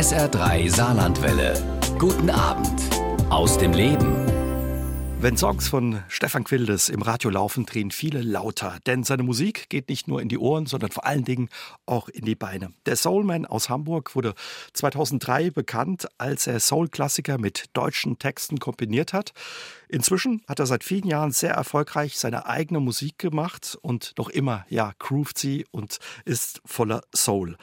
[0.00, 1.52] SR3 Saarlandwelle.
[1.98, 2.80] Guten Abend
[3.28, 4.16] aus dem Leben.
[5.20, 9.90] Wenn Songs von Stefan Quildes im Radio laufen, drehen viele lauter, denn seine Musik geht
[9.90, 11.50] nicht nur in die Ohren, sondern vor allen Dingen
[11.84, 12.72] auch in die Beine.
[12.86, 14.32] Der Soulman aus Hamburg wurde
[14.72, 19.34] 2003 bekannt, als er Soul-Klassiker mit deutschen Texten kombiniert hat.
[19.90, 24.64] Inzwischen hat er seit vielen Jahren sehr erfolgreich seine eigene Musik gemacht und noch immer,
[24.70, 27.58] ja, groovt sie und ist voller Soul.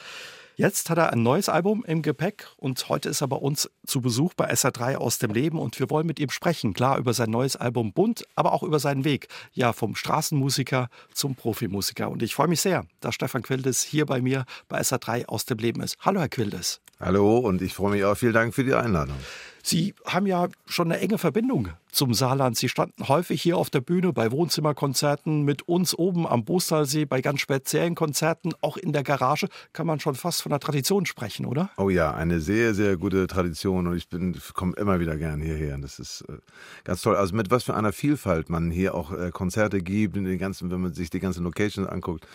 [0.59, 4.01] Jetzt hat er ein neues Album im Gepäck und heute ist er bei uns zu
[4.01, 6.73] Besuch bei SA3 aus dem Leben und wir wollen mit ihm sprechen.
[6.73, 9.27] Klar über sein neues Album Bunt, aber auch über seinen Weg.
[9.54, 12.09] Ja, vom Straßenmusiker zum Profimusiker.
[12.09, 15.59] Und ich freue mich sehr, dass Stefan Quildes hier bei mir bei SA3 aus dem
[15.59, 15.96] Leben ist.
[15.99, 16.82] Hallo, Herr Quildes.
[16.99, 18.15] Hallo und ich freue mich auch.
[18.15, 19.18] Vielen Dank für die Einladung.
[19.67, 22.55] Sie haben ja schon eine enge Verbindung zum Saarland.
[22.55, 27.19] Sie standen häufig hier auf der Bühne bei Wohnzimmerkonzerten mit uns oben am Bostalsee, bei
[27.19, 29.49] ganz speziellen Konzerten, auch in der Garage.
[29.73, 31.69] Kann man schon fast von einer Tradition sprechen, oder?
[31.75, 34.07] Oh ja, eine sehr, sehr gute Tradition und ich
[34.53, 35.77] komme immer wieder gern hierher.
[35.79, 36.37] Das ist äh,
[36.85, 37.17] ganz toll.
[37.17, 40.71] Also mit was für einer Vielfalt man hier auch äh, Konzerte gibt, in den ganzen,
[40.71, 42.25] wenn man sich die ganzen Locations anguckt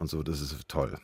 [0.00, 0.22] und so.
[0.22, 0.98] Das ist toll.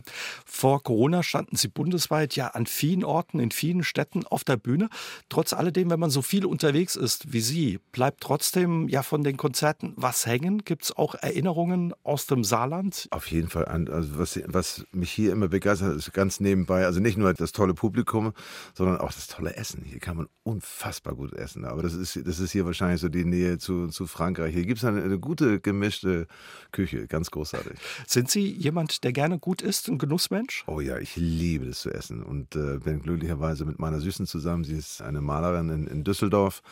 [0.45, 4.89] Vor Corona standen Sie bundesweit ja an vielen Orten, in vielen Städten auf der Bühne.
[5.29, 9.37] Trotz alledem, wenn man so viel unterwegs ist wie Sie, bleibt trotzdem ja von den
[9.37, 10.65] Konzerten was hängen?
[10.65, 13.09] Gibt es auch Erinnerungen aus dem Saarland?
[13.11, 13.65] Auf jeden Fall.
[13.65, 17.75] Also was, was mich hier immer begeistert, ist ganz nebenbei, also nicht nur das tolle
[17.75, 18.33] Publikum,
[18.75, 19.83] sondern auch das tolle Essen.
[19.85, 21.65] Hier kann man unfassbar gut essen.
[21.65, 24.55] Aber das ist, das ist hier wahrscheinlich so die Nähe zu, zu Frankreich.
[24.55, 26.27] Hier gibt es eine, eine gute gemischte
[26.73, 27.07] Küche.
[27.07, 27.79] Ganz großartig.
[28.07, 30.65] Sind Sie jemand, jemand, der gerne gut isst, ein Genussmensch?
[30.67, 34.65] Oh ja, ich liebe es zu essen und äh, bin glücklicherweise mit meiner Süßen zusammen.
[34.65, 36.63] Sie ist eine Malerin in, in Düsseldorf,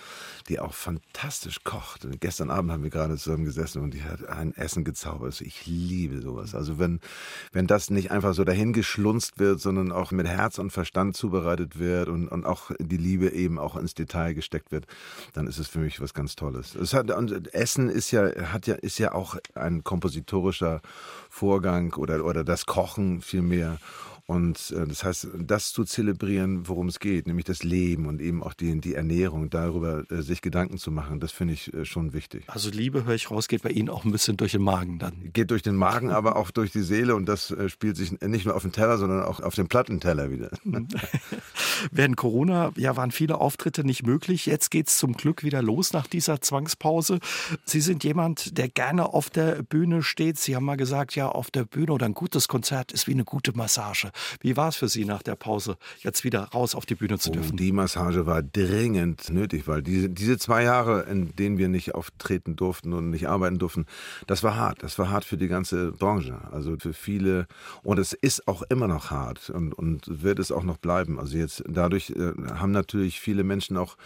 [0.49, 2.05] die auch fantastisch kocht.
[2.05, 5.41] Und gestern Abend haben wir gerade zusammen gesessen und die hat ein Essen gezaubert.
[5.41, 6.55] Ich liebe sowas.
[6.55, 7.01] Also wenn,
[7.53, 12.09] wenn das nicht einfach so dahingeschlunzt wird, sondern auch mit Herz und Verstand zubereitet wird
[12.09, 14.87] und, und auch die Liebe eben auch ins Detail gesteckt wird,
[15.33, 16.75] dann ist es für mich was ganz Tolles.
[16.75, 17.11] Es hat,
[17.53, 20.81] Essen ist ja, hat ja, ist ja auch ein kompositorischer
[21.29, 23.79] Vorgang oder, oder das Kochen vielmehr.
[24.27, 28.43] Und äh, das heißt, das zu zelebrieren, worum es geht, nämlich das Leben und eben
[28.43, 32.15] auch die, die Ernährung, darüber äh, sich Gedanken zu machen, das finde ich äh, schon
[32.15, 32.45] wichtig.
[32.47, 35.31] Also Liebe, höre ich raus, geht bei Ihnen auch ein bisschen durch den Magen dann.
[35.35, 38.55] Geht durch den Magen, aber auch durch die Seele und das spielt sich nicht nur
[38.55, 40.51] auf dem Teller, sondern auch auf dem Plattenteller wieder.
[41.91, 44.47] Während Corona ja, waren viele Auftritte nicht möglich.
[44.47, 47.19] Jetzt geht es zum Glück wieder los nach dieser Zwangspause.
[47.65, 50.39] Sie sind jemand, der gerne auf der Bühne steht.
[50.39, 53.25] Sie haben mal gesagt, ja, auf der Bühne oder ein gutes Konzert ist wie eine
[53.25, 54.11] gute Massage.
[54.41, 57.31] Wie war es für Sie nach der Pause, jetzt wieder raus auf die Bühne zu
[57.31, 57.53] dürfen?
[57.53, 61.95] Oh, die Massage war dringend nötig, weil diese, diese zwei Jahre, in denen wir nicht
[61.95, 63.87] auftreten durften und nicht arbeiten durften,
[64.27, 64.83] das war hart.
[64.83, 66.39] Das war hart für die ganze Branche.
[66.53, 67.47] Also für viele.
[67.83, 71.19] Und es ist auch immer noch hart und, und wird es auch noch bleiben.
[71.19, 73.97] Also jetzt dadurch äh, haben natürlich viele Menschen auch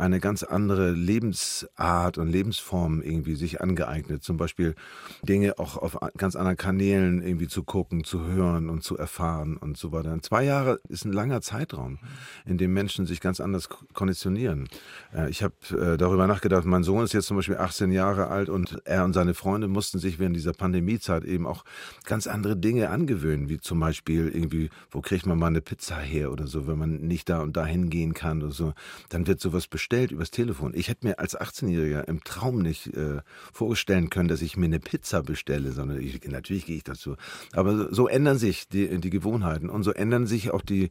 [0.00, 4.22] eine ganz andere Lebensart und Lebensform irgendwie sich angeeignet.
[4.22, 4.74] Zum Beispiel
[5.22, 9.76] Dinge auch auf ganz anderen Kanälen irgendwie zu gucken, zu hören und zu erfahren und
[9.76, 10.16] so weiter.
[10.22, 11.98] Zwei Jahre ist ein langer Zeitraum,
[12.46, 14.68] in dem Menschen sich ganz anders konditionieren.
[15.14, 18.48] Äh, ich habe äh, darüber nachgedacht, mein Sohn ist jetzt zum Beispiel 18 Jahre alt
[18.48, 21.64] und er und seine Freunde mussten sich während dieser Pandemiezeit eben auch
[22.04, 26.32] ganz andere Dinge angewöhnen, wie zum Beispiel irgendwie, wo kriegt man mal eine Pizza her
[26.32, 28.72] oder so, wenn man nicht da und da hingehen kann oder so.
[29.10, 30.72] Dann wird sowas bestellt bestellt übers Telefon.
[30.74, 34.78] Ich hätte mir als 18-Jähriger im Traum nicht äh, vorstellen können, dass ich mir eine
[34.78, 37.16] Pizza bestelle, sondern ich, natürlich gehe ich dazu.
[37.54, 40.90] Aber so ändern sich die, die Gewohnheiten und so ändern sich auch die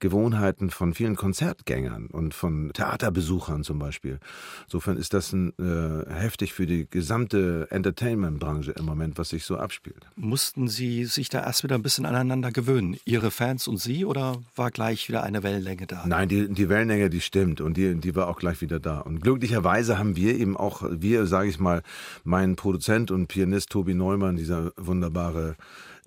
[0.00, 4.18] Gewohnheiten von vielen Konzertgängern und von Theaterbesuchern zum Beispiel.
[4.64, 9.58] Insofern ist das ein, äh, heftig für die gesamte Entertainment-Branche im Moment, was sich so
[9.58, 10.08] abspielt.
[10.16, 12.96] Mussten Sie sich da erst wieder ein bisschen aneinander gewöhnen?
[13.04, 16.04] Ihre Fans und Sie oder war gleich wieder eine Wellenlänge da?
[16.04, 19.00] Nein, die, die Wellenlänge, die stimmt und die, die war auch gleich wieder da.
[19.00, 21.82] Und glücklicherweise haben wir eben auch, wir, sage ich mal,
[22.24, 25.56] mein Produzent und Pianist Tobi Neumann, dieser wunderbare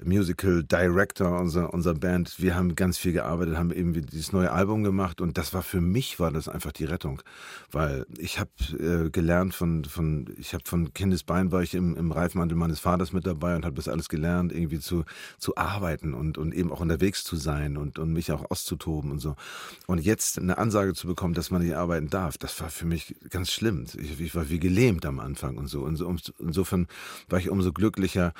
[0.03, 2.35] Musical Director unserer, unserer Band.
[2.39, 5.81] Wir haben ganz viel gearbeitet, haben eben dieses neue Album gemacht und das war für
[5.81, 7.21] mich war das einfach die Rettung,
[7.71, 12.11] weil ich habe äh, gelernt von von ich habe von Kindesbein war ich im, im
[12.11, 15.05] Reifmantel meines Vaters mit dabei und habe das alles gelernt irgendwie zu
[15.37, 19.19] zu arbeiten und und eben auch unterwegs zu sein und und mich auch auszutoben und
[19.19, 19.35] so
[19.87, 23.15] und jetzt eine Ansage zu bekommen, dass man nicht arbeiten darf, das war für mich
[23.29, 23.85] ganz schlimm.
[23.97, 26.87] Ich, ich war wie gelähmt am Anfang und so und so insofern
[27.29, 28.33] war ich umso glücklicher,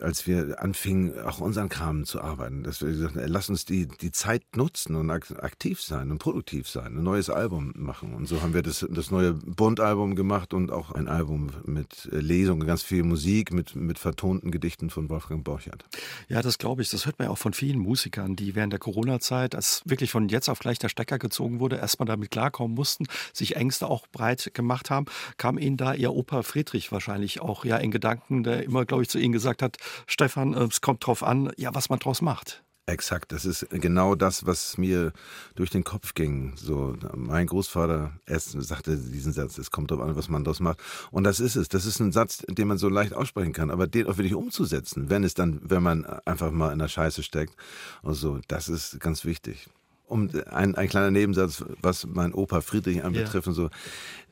[0.00, 2.62] als wir anfingen auch unseren Kram zu arbeiten.
[2.62, 6.68] Dass wir gesagt haben, lass uns die, die Zeit nutzen und aktiv sein und produktiv
[6.68, 8.14] sein, ein neues Album machen.
[8.14, 12.18] Und so haben wir das, das neue Bund-Album gemacht und auch ein Album mit äh,
[12.18, 15.84] Lesungen, ganz viel Musik, mit, mit vertonten Gedichten von Wolfgang Borchert.
[16.28, 16.90] Ja, das glaube ich.
[16.90, 20.28] Das hört man ja auch von vielen Musikern, die während der Corona-Zeit, als wirklich von
[20.28, 24.50] jetzt auf gleich der Stecker gezogen wurde, erstmal damit klarkommen mussten, sich Ängste auch breit
[24.54, 25.06] gemacht haben,
[25.36, 29.08] kam Ihnen da Ihr Opa Friedrich wahrscheinlich auch ja in Gedanken, der immer, glaube ich,
[29.08, 32.62] zu Ihnen gesagt hat, Stefan, äh, es kommt drauf an, ja, was man draus macht.
[32.86, 35.12] Exakt, das ist genau das, was mir
[35.54, 36.54] durch den Kopf ging.
[36.56, 40.80] So, mein Großvater erst sagte diesen Satz, es kommt darauf an, was man daraus macht.
[41.12, 41.68] Und das ist es.
[41.68, 45.10] Das ist ein Satz, den man so leicht aussprechen kann, aber den auch wirklich umzusetzen,
[45.10, 47.54] wenn es dann, wenn man einfach mal in der Scheiße steckt
[48.02, 49.68] und so, das ist ganz wichtig.
[50.12, 53.50] Um ein, ein kleiner Nebensatz, was mein Opa Friedrich anbetrifft ja.
[53.50, 53.70] und so.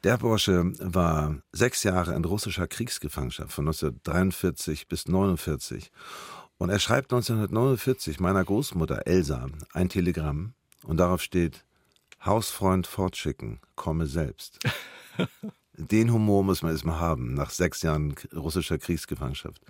[0.04, 5.90] Der Bursche war sechs Jahre in russischer Kriegsgefangenschaft von 1943 bis 1949.
[6.58, 10.52] Und er schreibt 1949 meiner Großmutter Elsa ein Telegramm
[10.84, 11.64] und darauf steht,
[12.22, 14.58] Hausfreund fortschicken, komme selbst.
[15.72, 19.62] Den Humor muss man erstmal haben, nach sechs Jahren russischer Kriegsgefangenschaft.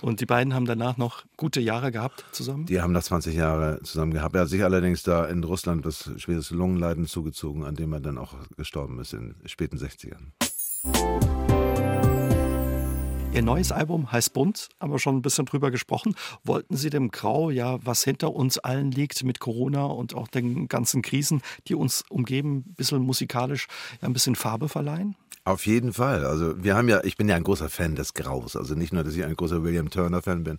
[0.00, 2.66] Und die beiden haben danach noch gute Jahre gehabt zusammen?
[2.66, 4.34] Die haben noch 20 Jahre zusammen gehabt.
[4.34, 8.18] Er hat sich allerdings da in Russland das schweres Lungenleiden zugezogen, an dem er dann
[8.18, 10.32] auch gestorben ist in den späten 60ern.
[13.34, 16.14] Ihr neues Album heißt Bunt, haben wir schon ein bisschen drüber gesprochen.
[16.44, 20.68] Wollten Sie dem Grau, ja, was hinter uns allen liegt mit Corona und auch den
[20.68, 23.68] ganzen Krisen, die uns umgeben, ein bisschen musikalisch
[24.02, 25.16] ja, ein bisschen Farbe verleihen?
[25.44, 26.24] Auf jeden Fall.
[26.24, 28.54] Also wir haben ja, ich bin ja ein großer Fan des Graus.
[28.54, 30.58] Also nicht nur, dass ich ein großer William Turner Fan bin,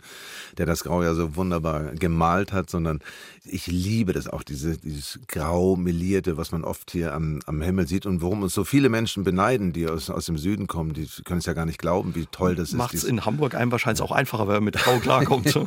[0.58, 3.00] der das Grau ja so wunderbar gemalt hat, sondern
[3.46, 7.88] ich liebe das auch, diese, dieses grau melierte, was man oft hier am, am Himmel
[7.88, 11.08] sieht und worum uns so viele Menschen beneiden, die aus, aus dem Süden kommen, die
[11.24, 12.76] können es ja gar nicht glauben, wie toll das ist.
[12.76, 15.54] Macht es in Hamburg einem wahrscheinlich auch einfacher, wenn man mit Grau klarkommt.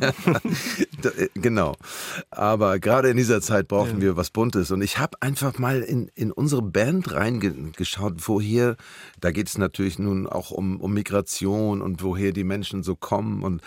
[1.03, 1.75] Äh, genau.
[2.31, 4.01] Aber gerade in dieser Zeit brauchen ja.
[4.01, 4.71] wir was Buntes.
[4.71, 8.77] Und ich habe einfach mal in, in unsere Band reingeschaut, wo hier
[9.19, 13.41] da geht es natürlich nun auch um, um Migration und woher die Menschen so kommen.
[13.43, 13.61] Und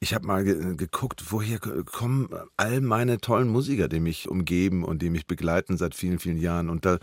[0.00, 5.02] ich habe mal ge geguckt, woher kommen all meine tollen Musiker, die mich umgeben und
[5.02, 6.70] die mich begleiten seit vielen, vielen Jahren.
[6.70, 6.98] Und da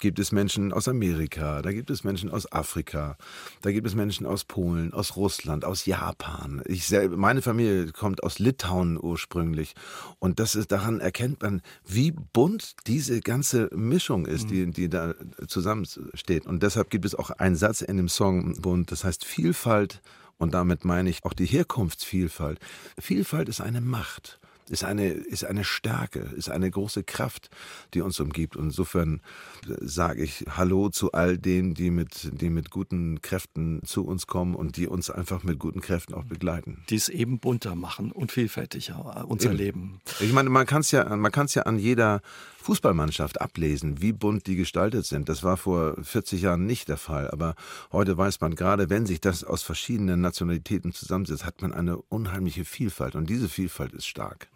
[0.00, 3.16] gibt es Menschen aus Amerika, da gibt es Menschen aus Afrika,
[3.62, 6.62] da gibt es Menschen aus Polen, aus Russland, aus Japan.
[6.66, 9.74] Ich selber, meine Familie kommt aus Litauen ursprünglich.
[10.18, 15.14] Und das ist, daran erkennt man, wie bunt diese ganze Mischung ist, die, die da
[15.46, 16.46] zusammensteht.
[16.46, 20.02] Und deshalb gibt es auch ein Satz in dem Song, und das heißt Vielfalt,
[20.38, 22.58] und damit meine ich auch die Herkunftsvielfalt.
[22.98, 24.38] Vielfalt ist eine Macht
[24.68, 27.50] ist eine, ist eine Stärke, ist eine große Kraft,
[27.94, 28.56] die uns umgibt.
[28.56, 29.20] Und insofern
[29.80, 34.54] sage ich Hallo zu all denen, die mit, die mit guten Kräften zu uns kommen
[34.54, 36.84] und die uns einfach mit guten Kräften auch begleiten.
[36.90, 39.58] Die es eben bunter machen und vielfältiger unser eben.
[39.58, 40.00] Leben.
[40.20, 42.20] Ich meine, man kann es ja, man kann es ja an jeder
[42.66, 45.28] Fußballmannschaft ablesen, wie bunt die gestaltet sind.
[45.28, 47.30] Das war vor 40 Jahren nicht der Fall.
[47.30, 47.54] Aber
[47.92, 52.64] heute weiß man, gerade wenn sich das aus verschiedenen Nationalitäten zusammensetzt, hat man eine unheimliche
[52.64, 53.14] Vielfalt.
[53.14, 54.48] Und diese Vielfalt ist stark.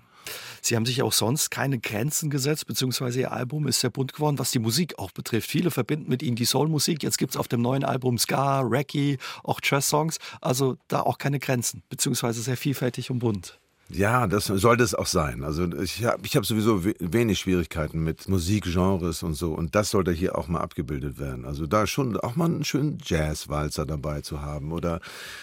[0.60, 4.40] Sie haben sich auch sonst keine Grenzen gesetzt, beziehungsweise Ihr Album ist sehr bunt geworden,
[4.40, 5.48] was die Musik auch betrifft.
[5.48, 7.04] Viele verbinden mit Ihnen die Soulmusik.
[7.04, 10.18] Jetzt gibt es auf dem neuen Album Ska, Reggae, auch Jazz-Songs.
[10.40, 13.60] Also da auch keine Grenzen, beziehungsweise sehr vielfältig und bunt.
[13.92, 15.42] Ja, das sollte es auch sein.
[15.42, 19.52] Also ich habe ich hab sowieso wenig Schwierigkeiten mit Musikgenres und so.
[19.52, 21.44] Und das sollte hier auch mal abgebildet werden.
[21.44, 25.00] Also da schon auch mal einen schönen Jazzwalzer dabei zu haben oder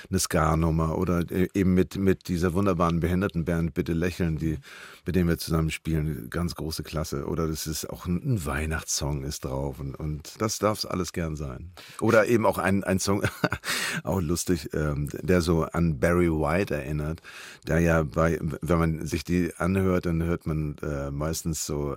[0.10, 4.60] eine Ska-Nummer oder e-, eben mit, mit dieser wunderbaren Behindertenband Bitte Lächeln, die,
[5.06, 6.30] mit denen wir zusammen spielen.
[6.30, 7.26] Ganz große Klasse.
[7.26, 9.80] Oder das ist auch ein, ein Weihnachtssong ist drauf.
[9.80, 11.72] Und, und das darf es alles gern sein.
[12.00, 13.24] Oder eben auch ein, ein Song,
[14.04, 17.22] auch lustig, ähm, der so an Barry White erinnert,
[17.68, 21.96] der ja bei wenn man sich die anhört, dann hört man äh, meistens so,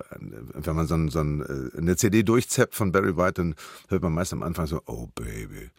[0.53, 3.55] wenn man so, so ein, äh, eine CD durchzappt von Barry White, dann
[3.89, 5.69] hört man meist am Anfang so, oh Baby.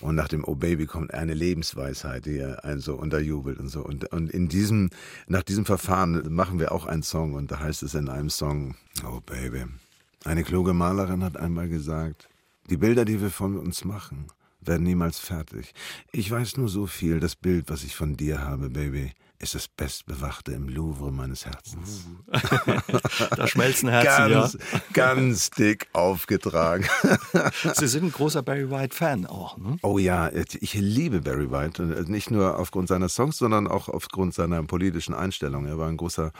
[0.00, 3.84] Und nach dem Oh Baby kommt eine Lebensweisheit, die einen so unterjubelt und so.
[3.84, 4.90] Und, und in diesem,
[5.26, 8.74] nach diesem Verfahren machen wir auch einen Song und da heißt es in einem Song,
[9.04, 9.64] oh Baby.
[10.24, 12.28] Eine kluge Malerin hat einmal gesagt,
[12.70, 14.26] die Bilder, die wir von uns machen,
[14.60, 15.74] werden niemals fertig.
[16.12, 19.66] Ich weiß nur so viel, das Bild, was ich von dir habe, Baby, ist das
[19.66, 22.06] bestbewachte im Louvre meines Herzens.
[23.36, 24.80] da schmelzen Herzen, ganz, ja.
[24.92, 26.86] Ganz dick aufgetragen.
[27.74, 29.78] Sie sind ein großer Barry White-Fan auch, ne?
[29.82, 31.82] Oh ja, ich liebe Barry White.
[32.06, 35.66] Nicht nur aufgrund seiner Songs, sondern auch aufgrund seiner politischen Einstellung.
[35.66, 36.30] Er war ein großer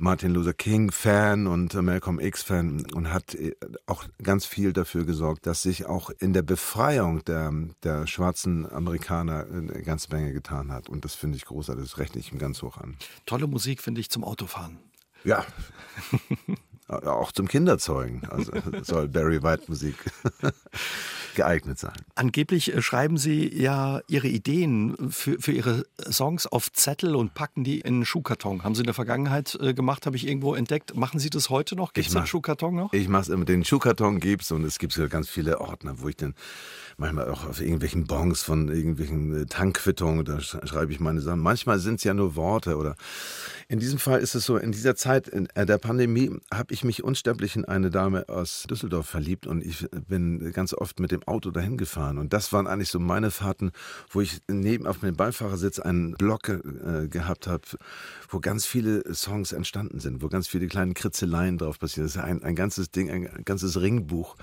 [0.00, 3.54] Martin Luther King-Fan und Malcolm X-Fan und hat äh,
[3.84, 7.52] auch ganz viel dafür gesorgt, dass sich auch in der Befreiung der,
[7.82, 10.88] der schwarzen Amerikaner eine ganze Menge getan hat.
[10.88, 11.84] Und das finde ich großartig.
[11.84, 12.96] Das rechne ich ich ganz hoch an.
[13.26, 14.78] Tolle Musik finde ich zum Autofahren.
[15.22, 15.44] Ja.
[16.90, 18.22] auch zum Kinderzeugen.
[18.28, 19.96] Also soll Barry White Musik
[21.34, 21.94] geeignet sein.
[22.14, 27.64] Angeblich äh, schreiben Sie ja Ihre Ideen für, für Ihre Songs auf Zettel und packen
[27.64, 28.64] die in einen Schuhkarton.
[28.64, 30.96] Haben Sie in der Vergangenheit äh, gemacht, habe ich irgendwo entdeckt.
[30.96, 31.92] Machen Sie das heute noch?
[31.92, 32.92] Gibt es den Schuhkarton noch?
[32.92, 33.44] Ich mache es immer.
[33.44, 36.34] Den Schuhkarton gibt es und es gibt ganz viele Ordner, wo ich dann
[36.96, 41.40] manchmal auch auf irgendwelchen Bons von irgendwelchen äh, Tankquittungen, da schreibe ich meine Sachen.
[41.40, 42.94] Manchmal sind es ja nur Worte oder
[43.68, 47.04] in diesem Fall ist es so, in dieser Zeit in der Pandemie habe ich mich
[47.04, 51.50] unsterblich in eine Dame aus Düsseldorf verliebt und ich bin ganz oft mit dem Auto
[51.50, 52.18] dahin gefahren.
[52.18, 53.72] Und das waren eigentlich so meine Fahrten,
[54.10, 57.62] wo ich neben auf dem Beifahrersitz einen Block äh, gehabt habe,
[58.30, 62.06] wo ganz viele Songs entstanden sind, wo ganz viele kleine Kritzeleien drauf passieren.
[62.06, 64.36] Das ist ein, ein ganzes Ding, ein ganzes Ringbuch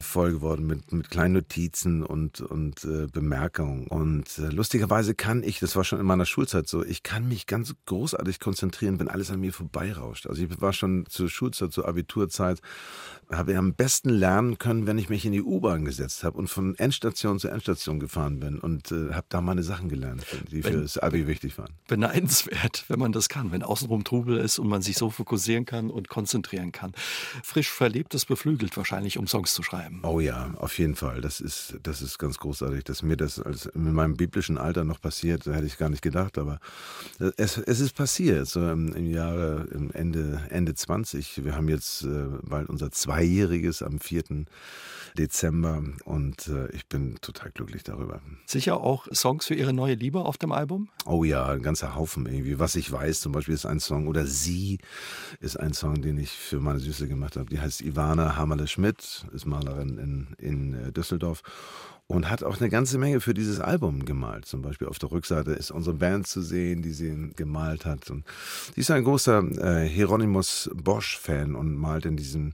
[0.00, 3.88] voll geworden mit, mit kleinen Notizen und, und äh, Bemerkungen.
[3.88, 7.46] Und äh, lustigerweise kann ich, das war schon in meiner Schulzeit so, ich kann mich
[7.46, 10.26] ganz großartig konzentrieren, wenn alles an mir vorbeirauscht.
[10.26, 12.60] Also ich war schon zur Schulzeit, zur Abiturzeit,
[13.36, 16.74] habe am besten lernen können, wenn ich mich in die U-Bahn gesetzt habe und von
[16.76, 20.82] Endstation zu Endstation gefahren bin und äh, habe da meine Sachen gelernt, die wenn, für
[20.82, 21.72] das Abi wichtig waren.
[21.88, 25.90] Beneidenswert, wenn man das kann, wenn außenrum Trubel ist und man sich so fokussieren kann
[25.90, 26.92] und konzentrieren kann.
[27.42, 30.00] Frisch verlebt, das beflügelt wahrscheinlich, um Songs zu schreiben.
[30.02, 31.20] Oh ja, auf jeden Fall.
[31.20, 35.00] Das ist, das ist ganz großartig, dass mir das als in meinem biblischen Alter noch
[35.00, 36.60] passiert, da hätte ich gar nicht gedacht, aber
[37.36, 41.44] es, es ist passiert, so im, im Jahre im Ende, Ende 20.
[41.44, 42.90] Wir haben jetzt äh, bald unser
[43.24, 44.44] Zweijähriges am 4.
[45.16, 48.20] Dezember und äh, ich bin total glücklich darüber.
[48.46, 50.88] Sicher auch Songs für Ihre neue Liebe auf dem Album?
[51.06, 52.58] Oh ja, ein ganzer Haufen irgendwie.
[52.58, 54.78] Was ich weiß, zum Beispiel ist ein Song oder Sie
[55.40, 57.48] ist ein Song, den ich für meine Süße gemacht habe.
[57.48, 61.42] Die heißt Ivana Hammerle-Schmidt, ist Malerin in, in äh, Düsseldorf
[62.06, 64.44] und hat auch eine ganze Menge für dieses Album gemalt.
[64.44, 68.10] Zum Beispiel auf der Rückseite ist unsere Band zu sehen, die sie gemalt hat.
[68.10, 68.24] Und
[68.74, 72.52] sie ist ein großer äh, Hieronymus Bosch-Fan und malt in diesem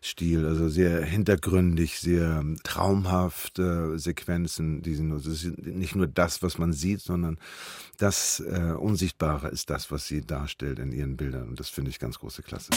[0.00, 4.82] Stil, also sehr hintergründig, sehr traumhafte Sequenzen.
[4.82, 7.38] Die sind, also ist nicht nur das, was man sieht, sondern
[7.96, 11.48] das äh, Unsichtbare ist das, was sie darstellt in ihren Bildern.
[11.48, 12.70] Und das finde ich ganz große Klasse.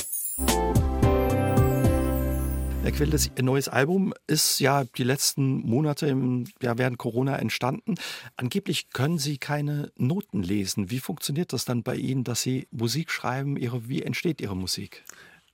[2.83, 7.93] Herr Quill, das neues Album ist ja die letzten Monate im, ja, während Corona entstanden.
[8.37, 10.89] Angeblich können Sie keine Noten lesen.
[10.89, 13.55] Wie funktioniert das dann bei Ihnen, dass Sie Musik schreiben?
[13.55, 15.03] Ihre, wie entsteht Ihre Musik?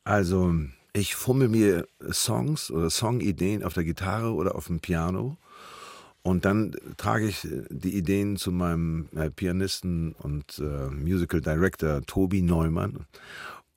[0.06, 0.56] Also,
[0.94, 5.38] ich fummel mir Songs oder Songideen auf der Gitarre oder auf dem Piano.
[6.24, 12.42] Und dann trage ich die Ideen zu meinem äh, Pianisten und äh, Musical Director Tobi
[12.42, 13.06] Neumann.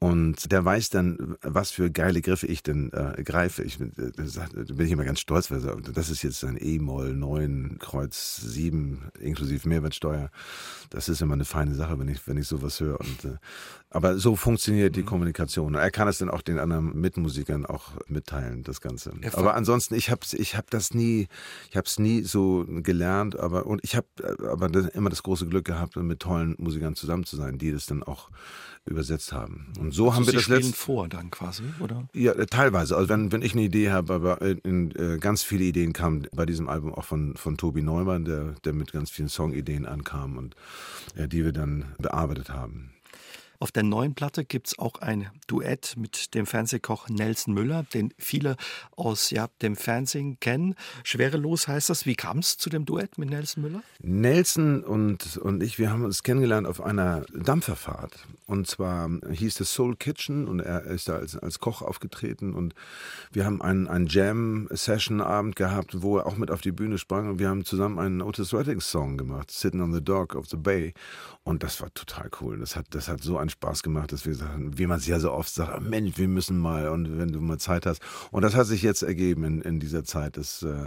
[0.03, 3.63] Und der weiß dann, was für geile Griffe ich denn äh, greife.
[3.63, 7.13] Ich bin, äh, da bin ich immer ganz stolz, weil das ist jetzt ein E-Moll
[7.13, 10.31] 9 Kreuz 7 inklusive Mehrwertsteuer.
[10.89, 12.99] Das ist immer eine feine Sache, wenn ich, wenn ich sowas höre.
[12.99, 13.37] Und, äh,
[13.91, 15.07] aber so funktioniert die mhm.
[15.07, 15.75] Kommunikation.
[15.75, 19.13] Er kann es dann auch den anderen Mitmusikern auch mitteilen, das Ganze.
[19.35, 21.29] Aber ansonsten, ich habe ich hab das nie,
[21.69, 25.47] ich habe es nie so gelernt, aber und ich habe äh, aber immer das große
[25.47, 28.31] Glück gehabt, mit tollen Musikern zusammen zu sein, die das dann auch
[28.87, 29.73] übersetzt haben.
[29.79, 32.09] Und so also haben wir das letzte vor dann quasi, oder?
[32.15, 32.97] Ja, äh, teilweise.
[32.97, 36.27] Also wenn, wenn ich eine Idee habe, aber in, in, äh, ganz viele Ideen kamen
[36.33, 40.37] bei diesem Album auch von, von Tobi Neumann, der, der mit ganz vielen Songideen ankam
[40.39, 40.57] und
[41.17, 42.91] ja, die wir dann bearbeitet haben.
[43.63, 48.15] Auf der neuen Platte gibt es auch ein Duett mit dem Fernsehkoch Nelson Müller, den
[48.17, 48.57] viele
[48.97, 50.77] aus ja, dem Fernsehen kennen.
[51.05, 52.07] Schwerelos heißt das.
[52.07, 53.83] Wie kam es zu dem Duett mit Nelson Müller?
[54.01, 58.27] Nelson und, und ich, wir haben uns kennengelernt auf einer Dampferfahrt.
[58.47, 62.55] Und zwar hieß es Soul Kitchen und er ist da als, als Koch aufgetreten.
[62.55, 62.75] Und
[63.31, 67.29] wir haben einen, einen Jam-Session-Abend gehabt, wo er auch mit auf die Bühne sprang.
[67.29, 70.95] Und wir haben zusammen einen Otis Redding-Song gemacht, Sitting on the Dock of the Bay.
[71.45, 72.59] Und das war total cool.
[72.59, 75.19] Das hat, das hat so einen Spaß gemacht, dass wir sagen, wie man es ja
[75.19, 78.01] so oft sagt, Mensch, wir müssen mal und wenn du mal Zeit hast.
[78.31, 80.37] Und das hat sich jetzt ergeben in, in dieser Zeit.
[80.37, 80.87] Das, äh,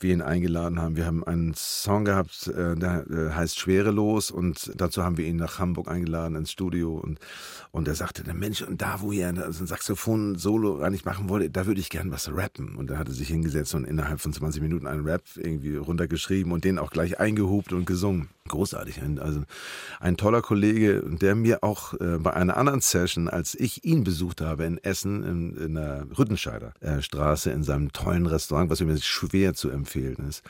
[0.00, 0.96] wir ihn eingeladen haben.
[0.96, 5.36] Wir haben einen Song gehabt, äh, der äh, heißt Schwerelos und dazu haben wir ihn
[5.36, 7.18] nach Hamburg eingeladen ins Studio und,
[7.72, 11.66] und er sagte, der Mensch, und da, wo ihr ein Saxophon-Solo eigentlich machen wollt, da
[11.66, 12.76] würde ich gern was rappen.
[12.76, 16.64] Und er hatte sich hingesetzt und innerhalb von 20 Minuten einen Rap irgendwie runtergeschrieben und
[16.64, 18.28] den auch gleich eingehupt und gesungen.
[18.46, 19.02] Großartig.
[19.20, 19.42] Also
[20.00, 24.40] ein toller Kollege, der mir auch äh, bei einer anderen Session, als ich ihn besucht
[24.40, 29.52] habe in Essen, in, in der Rüttenscheider Straße, in seinem tollen Restaurant, was mir schwer
[29.52, 30.42] zu empfehlen empfehlen ist.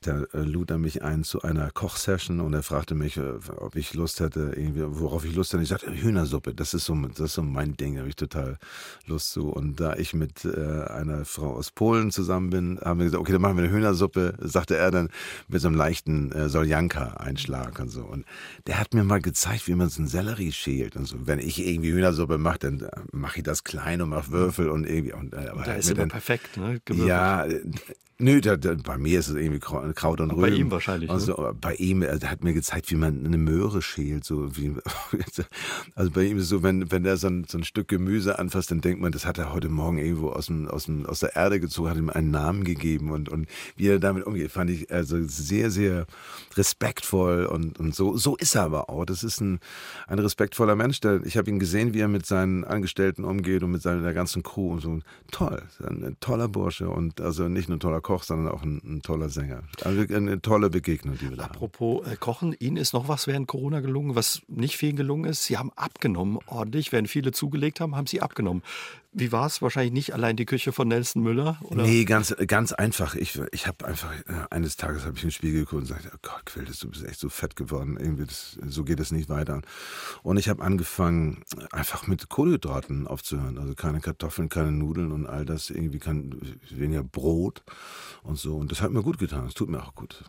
[0.00, 3.76] Da äh, lud er mich ein zu einer Kochsession und er fragte mich, äh, ob
[3.76, 5.62] ich Lust hätte, irgendwie, worauf ich Lust hätte.
[5.62, 8.58] Ich sagte, Hühnersuppe, das ist so, das ist so mein Ding, da habe ich total
[9.06, 9.48] Lust zu.
[9.48, 13.30] Und da ich mit äh, einer Frau aus Polen zusammen bin, haben wir gesagt, okay,
[13.30, 15.08] dann machen wir eine Hühnersuppe, sagte er dann
[15.46, 18.02] mit so einem leichten äh, Soljanka-Einschlag und so.
[18.02, 18.24] Und
[18.66, 21.16] der hat mir mal gezeigt, wie man so einen Sellerie schält und so.
[21.26, 24.84] Wenn ich irgendwie Hühnersuppe mache, dann äh, mache ich das klein und mache Würfel und
[24.84, 25.12] irgendwie.
[25.12, 26.80] Und, aber da ist immer dann, perfekt, ne?
[26.84, 27.08] Gewürfelt.
[27.08, 27.46] Ja,
[28.18, 30.40] Nö, da, da, bei mir ist es irgendwie Kraut und Rüben.
[30.40, 31.10] Bei ihm wahrscheinlich.
[31.10, 31.54] Also, ne?
[31.60, 34.24] Bei ihm, er hat mir gezeigt, wie man eine Möhre schält.
[34.24, 34.74] So wie,
[35.96, 38.38] also bei ihm ist es so, wenn, wenn er so ein, so ein Stück Gemüse
[38.38, 41.20] anfasst, dann denkt man, das hat er heute Morgen irgendwo aus, dem, aus, dem, aus
[41.20, 44.70] der Erde gezogen, hat ihm einen Namen gegeben und, und wie er damit umgeht, fand
[44.70, 46.06] ich also sehr, sehr
[46.54, 48.16] respektvoll und, und so.
[48.16, 49.04] So ist er aber auch.
[49.04, 49.58] Das ist ein,
[50.06, 51.00] ein respektvoller Mensch.
[51.00, 54.42] Der, ich habe ihn gesehen, wie er mit seinen Angestellten umgeht und mit seiner ganzen
[54.42, 54.98] Crew und so.
[55.30, 58.82] Toll, ein toller Bursche und also nicht nur ein toller Koch, Koch, sondern auch ein,
[58.84, 59.62] ein toller Sänger.
[59.82, 62.12] Also eine tolle Begegnung, die wir da Apropos haben.
[62.12, 65.44] Äh, Kochen, Ihnen ist noch was während Corona gelungen, was nicht vielen gelungen ist.
[65.44, 66.92] Sie haben abgenommen ordentlich.
[66.92, 68.62] Während viele zugelegt haben, haben Sie abgenommen.
[69.14, 69.60] Wie war es?
[69.60, 71.58] Wahrscheinlich nicht allein die Küche von Nelson Müller?
[71.64, 71.82] Oder?
[71.82, 73.14] Nee, ganz, ganz einfach.
[73.14, 76.18] Ich, ich habe einfach, äh, eines Tages habe ich ins Spiegel geguckt und gesagt, oh
[76.22, 77.98] Gott, Quildes, du bist echt so fett geworden.
[78.00, 79.60] Irgendwie das, so geht es nicht weiter.
[80.22, 83.58] Und ich habe angefangen, einfach mit Kohlenhydraten aufzuhören.
[83.58, 85.68] Also keine Kartoffeln, keine Nudeln und all das.
[85.68, 86.40] Irgendwie kein,
[86.70, 87.62] weniger Brot
[88.22, 88.56] und so.
[88.56, 89.44] Und das hat mir gut getan.
[89.44, 90.24] Das tut mir auch gut.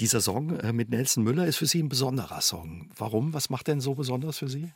[0.00, 2.90] Dieser Song äh, mit Nelson Müller ist für Sie ein besonderer Song.
[2.96, 3.32] Warum?
[3.32, 4.72] Was macht denn so besonders für Sie?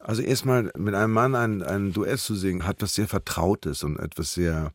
[0.00, 3.98] Also erstmal mit einem Mann ein, ein Duett zu singen, hat was sehr Vertrautes und
[3.98, 4.72] etwas sehr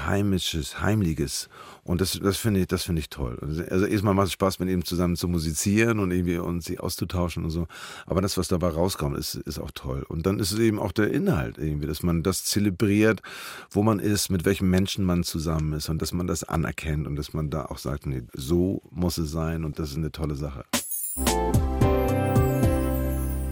[0.00, 1.50] Heimisches, Heimliches.
[1.84, 3.38] Und das, das finde ich, das ich toll.
[3.70, 7.44] Also erstmal macht es Spaß, mit ihm zusammen zu musizieren und irgendwie und sie auszutauschen
[7.44, 7.66] und so.
[8.06, 10.04] Aber das, was dabei rauskommt, ist, ist auch toll.
[10.08, 13.20] Und dann ist es eben auch der Inhalt irgendwie, dass man das zelebriert,
[13.70, 17.16] wo man ist, mit welchen Menschen man zusammen ist und dass man das anerkennt und
[17.16, 20.34] dass man da auch sagt, nee, so muss es sein und das ist eine tolle
[20.34, 20.64] Sache.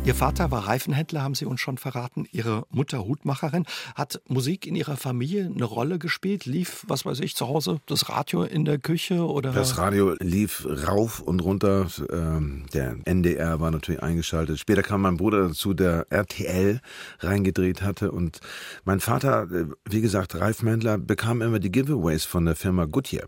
[0.07, 2.27] Ihr Vater war Reifenhändler, haben Sie uns schon verraten.
[2.33, 3.67] Ihre Mutter Hutmacherin.
[3.95, 6.47] Hat Musik in Ihrer Familie eine Rolle gespielt?
[6.47, 9.53] Lief, was weiß ich, zu Hause das Radio in der Küche oder?
[9.53, 11.87] Das Radio lief rauf und runter.
[12.11, 14.59] Ähm, der NDR war natürlich eingeschaltet.
[14.59, 16.81] Später kam mein Bruder dazu, der RTL
[17.19, 18.11] reingedreht hatte.
[18.11, 18.41] Und
[18.85, 23.27] mein Vater, äh, wie gesagt, Reifenhändler, bekam immer die Giveaways von der Firma Goodyear.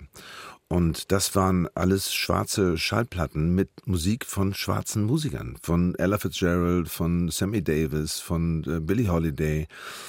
[0.73, 7.29] Und das waren alles schwarze Schallplatten mit Musik von schwarzen Musikern, von Ella Fitzgerald, von
[7.29, 9.69] Sammy Davis, von äh, Billie Holiday.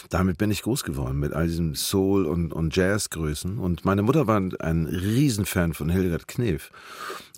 [0.09, 3.59] Damit bin ich groß geworden mit all diesen Soul- und, und Jazzgrößen.
[3.59, 6.71] Und meine Mutter war ein Riesenfan von Hildegard Knef.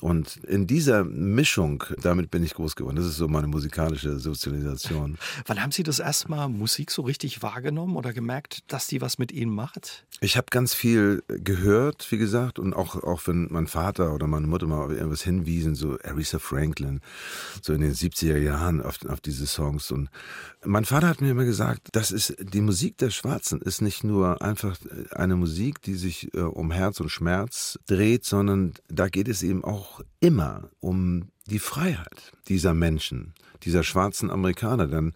[0.02, 2.98] Und in dieser Mischung, damit bin ich groß geworden.
[2.98, 5.18] Das ist so meine musikalische Sozialisation.
[5.48, 9.18] Wann haben Sie das erste Mal Musik so richtig wahrgenommen oder gemerkt, dass die was
[9.18, 10.06] mit Ihnen macht?
[10.20, 14.48] Ich habe ganz viel gehört, wie gesagt, und auch, auch wenn mein Vater oder meine
[14.48, 17.02] Mutter mal auf irgendwas hinwiesen, so Aretha Franklin,
[17.62, 19.92] so in den 70er Jahren auf, auf diese Songs.
[19.92, 20.10] Und
[20.64, 24.42] mein Vater hat mir immer gesagt, das ist die Musik der Schwarzen ist nicht nur
[24.42, 24.78] einfach
[25.12, 29.64] eine Musik, die sich äh, um Herz und Schmerz dreht, sondern da geht es eben
[29.64, 34.88] auch immer um die Freiheit dieser Menschen, dieser schwarzen Amerikaner.
[34.88, 35.14] Denn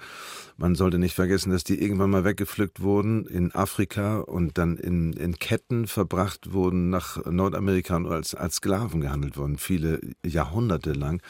[0.57, 5.13] man sollte nicht vergessen, dass die irgendwann mal weggepflückt wurden in Afrika und dann in,
[5.13, 11.21] in Ketten verbracht wurden nach Nordamerika und als, als Sklaven gehandelt wurden, viele Jahrhunderte lang.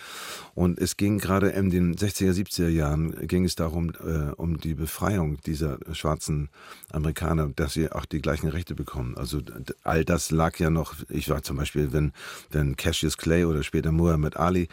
[0.56, 4.74] Und es ging gerade in den 60er, 70er Jahren, ging es darum, äh, um die
[4.74, 6.50] Befreiung dieser schwarzen
[6.92, 9.16] Amerikaner, dass sie auch die gleichen Rechte bekommen.
[9.16, 9.42] Also
[9.84, 12.14] all das lag ja noch, ich war zum Beispiel, wenn,
[12.52, 14.70] wenn Cassius Clay oder später Muhammad Ali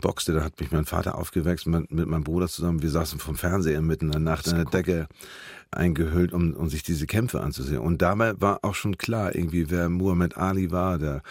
[0.00, 2.82] boxte, da hat mich mein Vater aufgewächst mit, meinem Bruder zusammen.
[2.82, 5.08] Wir saßen vom Fernseher mit mitten in der Nacht in der Decke
[5.70, 7.80] eingehüllt, um, um sich diese Kämpfe anzusehen.
[7.80, 11.22] Und dabei war auch schon klar, irgendwie, wer Muhammad Ali war, der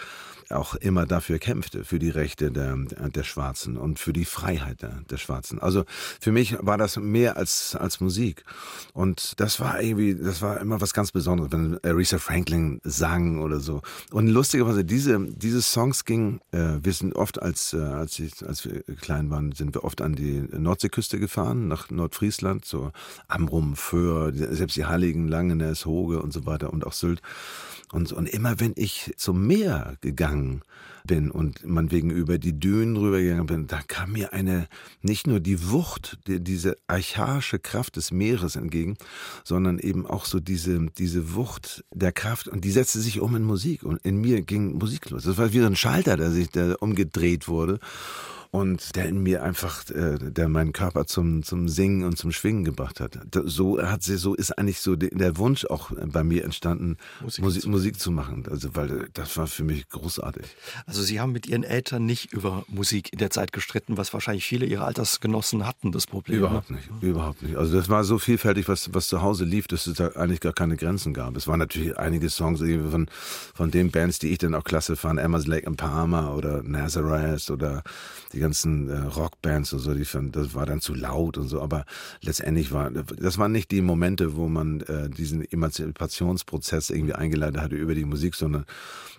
[0.50, 5.02] auch immer dafür kämpfte, für die Rechte der, der Schwarzen und für die Freiheit der,
[5.10, 5.58] der Schwarzen.
[5.58, 5.84] Also
[6.20, 8.44] für mich war das mehr als, als Musik.
[8.92, 13.60] Und das war irgendwie, das war immer was ganz Besonderes, wenn Aretha Franklin sang oder
[13.60, 13.82] so.
[14.10, 18.64] Und lustigerweise, diese, diese Songs gingen, äh, wir sind oft als, äh, als, ich, als
[18.64, 22.92] wir klein waren, sind wir oft an die Nordseeküste gefahren, nach Nordfriesland, so
[23.28, 27.22] Amrum, Föhr, selbst die Heiligen Langenes, Hoge und so weiter und auch Sylt.
[27.92, 30.62] Und, und immer wenn ich zum Meer gegangen
[31.04, 34.68] bin und man wegen über die Dünen rübergegangen bin, da kam mir eine,
[35.00, 38.96] nicht nur die Wucht, die, diese archaische Kraft des Meeres entgegen,
[39.42, 42.48] sondern eben auch so diese, diese Wucht der Kraft.
[42.48, 43.82] Und die setzte sich um in Musik.
[43.82, 45.24] Und in mir ging Musik los.
[45.24, 47.80] Das war wie so ein Schalter, der sich der umgedreht wurde
[48.50, 52.64] und der in mir einfach, äh, der meinen Körper zum, zum Singen und zum Schwingen
[52.64, 53.18] gebracht hat.
[53.44, 57.62] So hat sie, so ist eigentlich so der Wunsch auch bei mir entstanden, Musik, Musik,
[57.62, 58.44] zu, Musik zu machen.
[58.50, 60.46] Also, weil das war für mich großartig.
[60.86, 64.44] Also Sie haben mit Ihren Eltern nicht über Musik in der Zeit gestritten, was wahrscheinlich
[64.44, 66.40] viele Ihrer Altersgenossen hatten, das Problem.
[66.40, 66.46] Ne?
[66.46, 67.56] Überhaupt nicht, überhaupt nicht.
[67.56, 70.52] Also das war so vielfältig, was, was zu Hause lief, dass es da eigentlich gar
[70.52, 71.36] keine Grenzen gab.
[71.36, 73.10] Es waren natürlich einige Songs von,
[73.54, 77.50] von den Bands, die ich dann auch klasse fand, Emma's Lake and Palmer oder Nazareth
[77.50, 77.82] oder
[78.32, 81.60] die ganzen äh, Rockbands und so, die fand, das war dann zu laut und so,
[81.60, 81.84] aber
[82.20, 87.76] letztendlich war, das waren nicht die Momente, wo man äh, diesen Emanzipationsprozess irgendwie eingeleitet hatte
[87.76, 88.64] über die Musik, sondern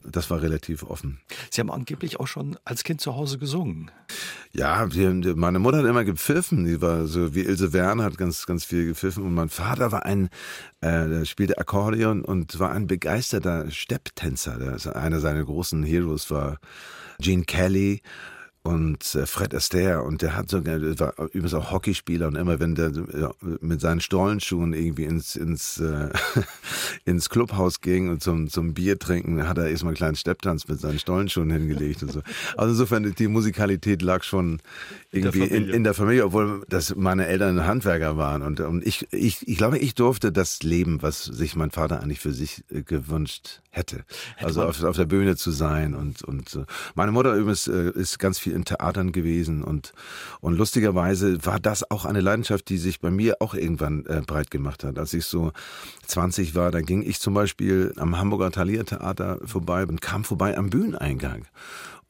[0.03, 1.19] das war relativ offen.
[1.49, 3.91] Sie haben angeblich auch schon als Kind zu Hause gesungen.
[4.51, 6.65] Ja, die, meine Mutter hat immer gepfiffen.
[6.65, 9.23] Die war so wie Ilse Werner, hat ganz, ganz viel gepfiffen.
[9.23, 10.29] Und mein Vater war ein,
[10.81, 14.77] äh, der spielte Akkordeon und war ein begeisterter Stepptänzer.
[14.95, 16.59] einer seiner großen Heroes war
[17.19, 18.01] Gene Kelly
[18.61, 22.59] und äh, Fred Astaire und der hat sogar der war übrigens auch Hockeyspieler und immer
[22.59, 26.09] wenn der ja, mit seinen Stollenschuhen irgendwie ins ins äh,
[27.05, 30.81] ins Clubhaus ging und zum zum Bier trinken hat er erstmal einen kleinen Stepptanz mit
[30.81, 32.21] seinen Stollenschuhen hingelegt und so.
[32.57, 34.61] Also insofern die Musikalität lag schon
[35.11, 38.41] irgendwie in der, in, in der Familie obwohl das meine Eltern Handwerker waren.
[38.41, 42.19] Und und ich ich ich glaube ich durfte das leben was sich mein Vater eigentlich
[42.19, 44.03] für sich äh, gewünscht hätte,
[44.35, 47.91] hätte also auf, auf der Bühne zu sein und und äh, meine Mutter übrigens äh,
[47.91, 49.93] ist ganz viel in Theatern gewesen und,
[50.41, 54.51] und lustigerweise war das auch eine Leidenschaft, die sich bei mir auch irgendwann äh, breit
[54.51, 54.97] gemacht hat.
[54.99, 55.51] Als ich so
[56.07, 60.57] 20 war, da ging ich zum Beispiel am Hamburger Thalia Theater vorbei und kam vorbei
[60.57, 61.45] am Bühneneingang.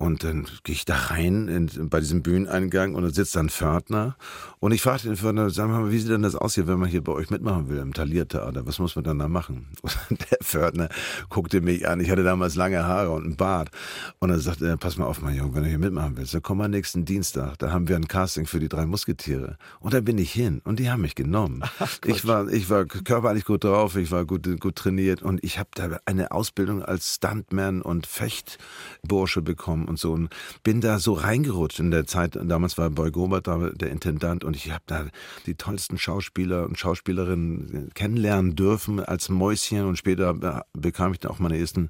[0.01, 4.15] Und dann gehe ich da rein in, bei diesem Bühneneingang und da sitzt dann Pförtner.
[4.61, 6.87] Und ich frage den Pförtner, sag mal, wie sieht denn das aus hier, wenn man
[6.87, 8.65] hier bei euch mitmachen will im Taliertheater?
[8.65, 9.67] Was muss man dann da machen?
[10.09, 10.87] Und der Pförtner
[11.27, 11.99] guckte mich an.
[11.99, 13.71] Ich hatte damals lange Haare und einen Bart.
[14.19, 16.59] Und er sagte, pass mal auf, mein Junge, wenn du hier mitmachen willst, dann komm
[16.59, 17.57] mal nächsten Dienstag.
[17.57, 19.57] Da haben wir ein Casting für die drei Musketiere.
[19.81, 20.61] Und da bin ich hin.
[20.63, 21.61] Und die haben mich genommen.
[21.79, 23.97] Ach, ich war, ich war körperlich gut drauf.
[23.97, 25.21] Ich war gut, gut trainiert.
[25.21, 30.29] Und ich habe da eine Ausbildung als Stuntman und Fechtbursche bekommen und so und
[30.63, 32.39] bin da so reingerutscht in der Zeit.
[32.41, 35.07] Damals war Boy Gobert da der Intendant und ich habe da
[35.45, 41.39] die tollsten Schauspieler und Schauspielerinnen kennenlernen dürfen als Mäuschen und später bekam ich dann auch
[41.39, 41.89] meine ersten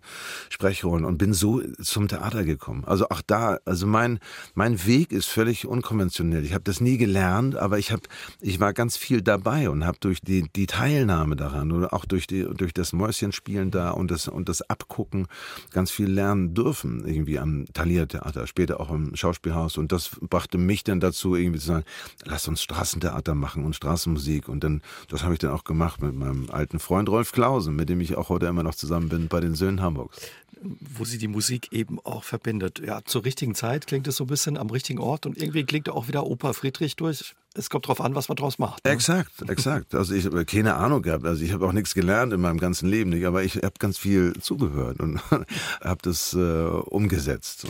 [0.49, 2.83] Sprechrollen und bin so zum Theater gekommen.
[2.85, 4.19] Also auch da, also mein
[4.55, 6.45] mein Weg ist völlig unkonventionell.
[6.45, 8.03] Ich habe das nie gelernt, aber ich habe
[8.41, 12.27] ich war ganz viel dabei und habe durch die die Teilnahme daran oder auch durch
[12.27, 15.27] die durch das Mäuschenspielen da und das und das Abgucken
[15.71, 19.77] ganz viel lernen dürfen irgendwie am Talent Theater, später auch im Schauspielhaus.
[19.77, 21.85] Und das brachte mich dann dazu, irgendwie zu sagen,
[22.25, 24.47] lass uns Straßentheater machen und Straßenmusik.
[24.47, 27.89] Und dann, das habe ich dann auch gemacht mit meinem alten Freund Rolf Klausen, mit
[27.89, 30.19] dem ich auch heute immer noch zusammen bin bei den Söhnen Hamburgs
[30.61, 32.79] wo sie die Musik eben auch verbindet.
[32.79, 35.89] Ja, zur richtigen Zeit klingt es so ein bisschen am richtigen Ort und irgendwie klingt
[35.89, 37.33] auch wieder Opa Friedrich durch.
[37.55, 38.85] Es kommt darauf an, was man draus macht.
[38.85, 38.91] Ne?
[38.91, 39.95] Exakt, exakt.
[39.95, 41.25] Also ich habe keine Ahnung gehabt.
[41.25, 43.97] Also ich habe auch nichts gelernt in meinem ganzen Leben nicht, aber ich habe ganz
[43.97, 45.19] viel zugehört und
[45.81, 47.67] habe das äh, umgesetzt.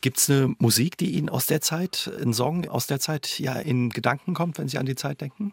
[0.00, 3.54] Gibt es eine Musik, die Ihnen aus der Zeit, ein Song aus der Zeit ja
[3.54, 5.52] in Gedanken kommt, wenn Sie an die Zeit denken?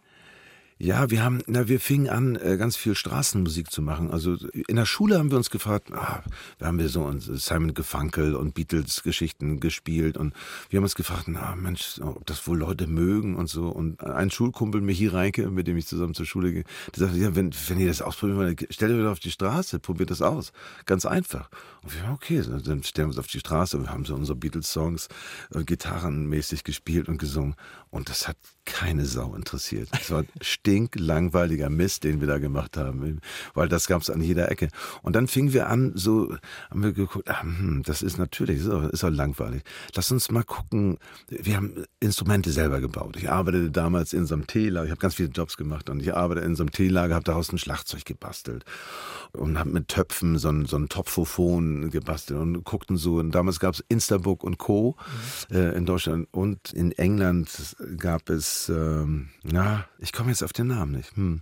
[0.78, 4.12] Ja, wir haben, na, wir fingen an, äh, ganz viel Straßenmusik zu machen.
[4.12, 4.36] Also
[4.68, 6.22] in der Schule haben wir uns gefragt, ah,
[6.58, 10.34] wir haben wir so Simon Gefunkel und Beatles-Geschichten gespielt und
[10.70, 13.70] wir haben uns gefragt, na Mensch, ob das wohl Leute mögen und so.
[13.70, 17.34] Und ein Schulkumpel, Michi Reinke, mit dem ich zusammen zur Schule gehe, der sagte, ja,
[17.38, 20.52] wenn, wenn ihr das ausprobieren wollt, stellt ihr wieder auf die Straße, probiert das aus.
[20.86, 21.50] Ganz einfach.
[21.84, 23.80] Und wir, okay, dann stellen wir uns auf die Straße.
[23.80, 25.08] Wir haben so unsere Beatles-Songs
[25.54, 27.56] äh, gitarrenmäßig gespielt und gesungen.
[27.96, 29.88] Und das hat keine Sau interessiert.
[29.94, 33.22] Es war stinklangweiliger Mist, den wir da gemacht haben,
[33.54, 34.68] weil das gab es an jeder Ecke.
[35.02, 36.36] Und dann fingen wir an, so
[36.70, 39.64] haben wir geguckt, ah, hm, das ist natürlich, ist auch, ist auch langweilig.
[39.96, 40.98] Lass uns mal gucken.
[41.30, 43.16] Wir haben Instrumente selber gebaut.
[43.16, 46.14] Ich arbeitete damals in so einem Teelager, ich habe ganz viele Jobs gemacht und ich
[46.14, 48.66] arbeitete in so einem Teelager, habe daraus ein Schlagzeug gebastelt
[49.32, 53.20] und habe mit Töpfen so ein, so ein Topfophon gebastelt und guckten so.
[53.20, 54.98] Und damals gab es Instabook und Co.
[55.50, 55.56] Mhm.
[55.56, 60.68] Äh, in Deutschland und in England gab es, ähm, na, ich komme jetzt auf den
[60.68, 61.16] Namen nicht.
[61.16, 61.42] Hm.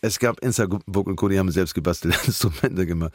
[0.00, 3.12] Es gab Instabook und Co., die haben selbst gebastelte Instrumente gemacht.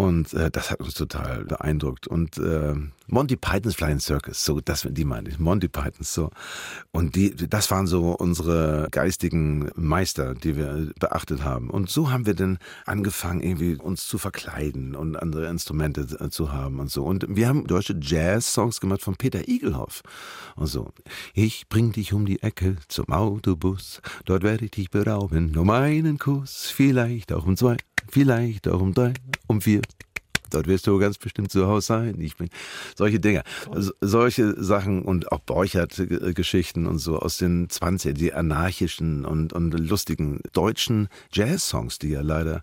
[0.00, 2.06] Und äh, das hat uns total beeindruckt.
[2.06, 2.74] Und äh,
[3.06, 6.30] Monty Python's Flying Circus, so das die meine ich, Monty Pythons so.
[6.90, 11.68] Und die, das waren so unsere geistigen Meister, die wir beachtet haben.
[11.68, 16.80] Und so haben wir dann angefangen, irgendwie uns zu verkleiden und andere Instrumente zu haben
[16.80, 17.04] und so.
[17.04, 20.00] Und wir haben deutsche Jazz-Songs gemacht von Peter Igelhoff
[20.56, 20.94] und so.
[21.34, 26.18] Ich bring dich um die Ecke zum Autobus, dort werde ich dich berauben, um einen
[26.18, 27.76] Kuss, vielleicht auch um zwei
[28.10, 29.14] vielleicht auch um drei,
[29.46, 29.82] um vier.
[30.50, 32.20] Dort wirst du ganz bestimmt zu Hause sein.
[32.20, 32.48] Ich bin,
[32.96, 33.42] solche Dinge.
[33.70, 39.72] Also, solche Sachen und auch Borchert-Geschichten und so aus den 20 die anarchischen und, und
[39.72, 42.62] lustigen deutschen Jazz-Songs, die ja leider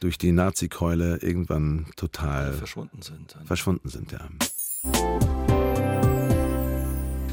[0.00, 3.36] durch die Nazi-Keule irgendwann total verschwunden sind.
[3.44, 5.39] Verschwunden sind, ja.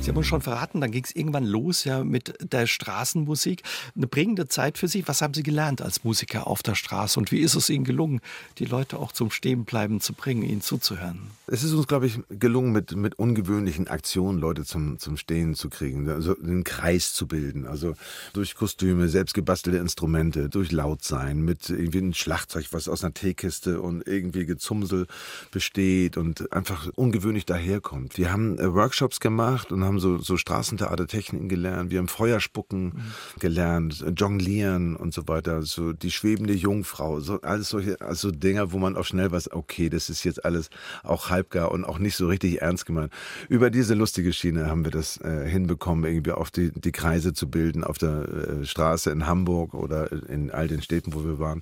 [0.08, 3.64] Sie haben uns schon verraten, dann ging es irgendwann los ja mit der Straßenmusik.
[3.94, 5.06] Eine prägende Zeit für Sie.
[5.06, 8.22] Was haben Sie gelernt als Musiker auf der Straße und wie ist es Ihnen gelungen,
[8.58, 11.20] die Leute auch zum Stehenbleiben zu bringen, ihnen zuzuhören?
[11.48, 15.70] Es ist uns, glaube ich, gelungen, mit, mit ungewöhnlichen Aktionen Leute zum, zum Stehen zu
[15.70, 17.66] kriegen, also einen Kreis zu bilden.
[17.66, 17.94] Also
[18.32, 24.08] durch Kostüme, selbstgebastelte Instrumente, durch Lautsein, mit irgendwie einem Schlagzeug, was aus einer Teekiste und
[24.08, 25.06] irgendwie Gezumsel
[25.52, 28.18] besteht und einfach ungewöhnlich daherkommt.
[28.18, 32.86] Wir haben äh, Workshops gemacht und haben haben so, so Straßentheatertechniken gelernt, wir haben Feuerspucken
[32.86, 33.40] mhm.
[33.40, 38.78] gelernt, Jonglieren und so weiter, so die schwebende Jungfrau, so alles solche, also Dinger, wo
[38.78, 40.70] man auch schnell weiß, okay, das ist jetzt alles
[41.04, 43.12] auch halbgar und auch nicht so richtig ernst gemeint.
[43.50, 47.50] Über diese lustige Schiene haben wir das äh, hinbekommen, irgendwie auf die, die Kreise zu
[47.50, 48.28] bilden, auf der
[48.62, 51.62] äh, Straße in Hamburg oder in all den Städten, wo wir waren.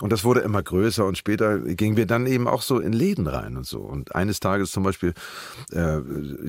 [0.00, 3.26] Und das wurde immer größer und später gingen wir dann eben auch so in Läden
[3.26, 3.80] rein und so.
[3.80, 5.12] Und eines Tages zum Beispiel
[5.72, 5.98] äh,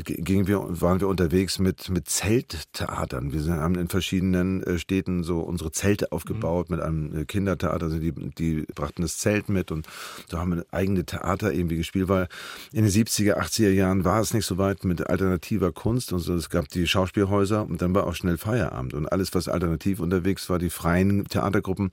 [0.03, 3.33] gingen wir, waren wir unterwegs mit, mit Zelttheatern.
[3.33, 6.75] Wir haben in verschiedenen äh, Städten so unsere Zelte aufgebaut mhm.
[6.75, 7.83] mit einem äh, Kindertheater.
[7.83, 9.85] Also die, die brachten das Zelt mit und
[10.29, 12.29] da haben wir eigene Theater irgendwie gespielt, weil
[12.71, 16.33] in den 70er, 80er Jahren war es nicht so weit mit alternativer Kunst und so.
[16.35, 18.93] Es gab die Schauspielhäuser und dann war auch schnell Feierabend.
[18.93, 21.91] Und alles, was alternativ unterwegs war, die freien Theatergruppen,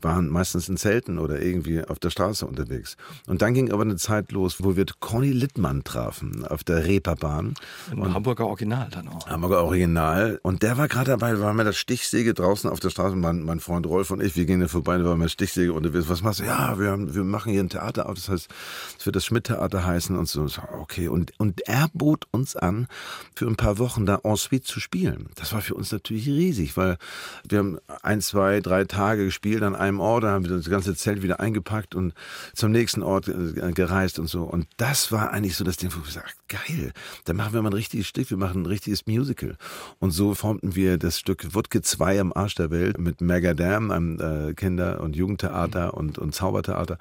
[0.00, 2.96] waren meistens in Zelten oder irgendwie auf der Straße unterwegs.
[3.26, 7.54] Und dann ging aber eine Zeit los, wo wir Conny Littmann trafen auf der Reeperbahn.
[7.90, 9.26] Im Hamburger Original dann auch.
[9.28, 10.40] Hamburger Original.
[10.42, 13.16] Und der war gerade dabei, war mit der Stichsäge draußen auf der Straße.
[13.16, 15.72] Mein, mein Freund Rolf und ich, wir gingen da vorbei, da war mit der Stichsäge
[15.72, 16.08] unterwegs.
[16.08, 16.44] Was machst du?
[16.44, 18.14] Ja, wir, haben, wir machen hier ein Theater auf.
[18.14, 18.48] Das heißt,
[18.98, 20.46] es wird das Schmidt-Theater heißen und so.
[20.80, 21.08] Okay.
[21.08, 22.86] Und, und er bot uns an,
[23.34, 25.28] für ein paar Wochen da en suite zu spielen.
[25.34, 26.98] Das war für uns natürlich riesig, weil
[27.48, 30.94] wir haben ein, zwei, drei Tage gespielt an einem Ort, da haben wir das ganze
[30.94, 32.14] Zelt wieder eingepackt und
[32.54, 34.44] zum nächsten Ort äh, gereist und so.
[34.44, 36.92] Und das war eigentlich so das Ding, wo wir gesagt geil,
[37.24, 39.56] da machen wir mal ein richtiges Stück, wir machen ein richtiges Musical.
[39.98, 44.20] Und so formten wir das Stück Wutke 2 am Arsch der Welt mit Megadam, einem
[44.20, 46.98] äh, Kinder- und Jugendtheater und, und Zaubertheater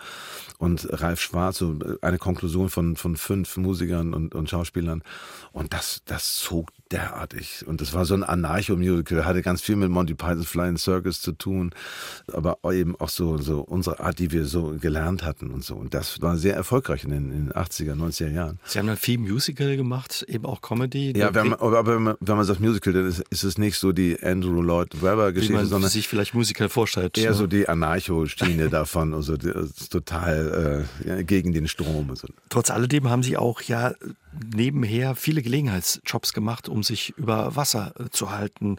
[0.57, 5.03] und Ralf Schwarz, so eine Konklusion von, von fünf Musikern und, und Schauspielern.
[5.51, 7.65] Und das, das zog derartig.
[7.67, 11.31] Und das war so ein Anarcho-Musical, hatte ganz viel mit Monty Python's Flying Circus zu
[11.31, 11.71] tun,
[12.31, 15.75] aber eben auch so, so unsere Art, die wir so gelernt hatten und so.
[15.75, 18.59] Und das war sehr erfolgreich in den, in den 80er, 90er Jahren.
[18.65, 21.17] Sie haben dann viel Musical gemacht, eben auch Comedy.
[21.17, 23.77] Ja, wenn man, aber wenn man, wenn man sagt Musical, dann ist, ist es nicht
[23.77, 27.17] so die Andrew Lloyd Webber-Geschichte, sondern sich vielleicht Musical vorstellt.
[27.17, 32.15] Eher so die Anarcho-Schiene davon, also total äh, gegen den Strom.
[32.15, 32.27] So.
[32.49, 33.93] Trotz alledem haben Sie auch ja
[34.53, 38.77] nebenher viele Gelegenheitsjobs gemacht, um sich über Wasser äh, zu halten.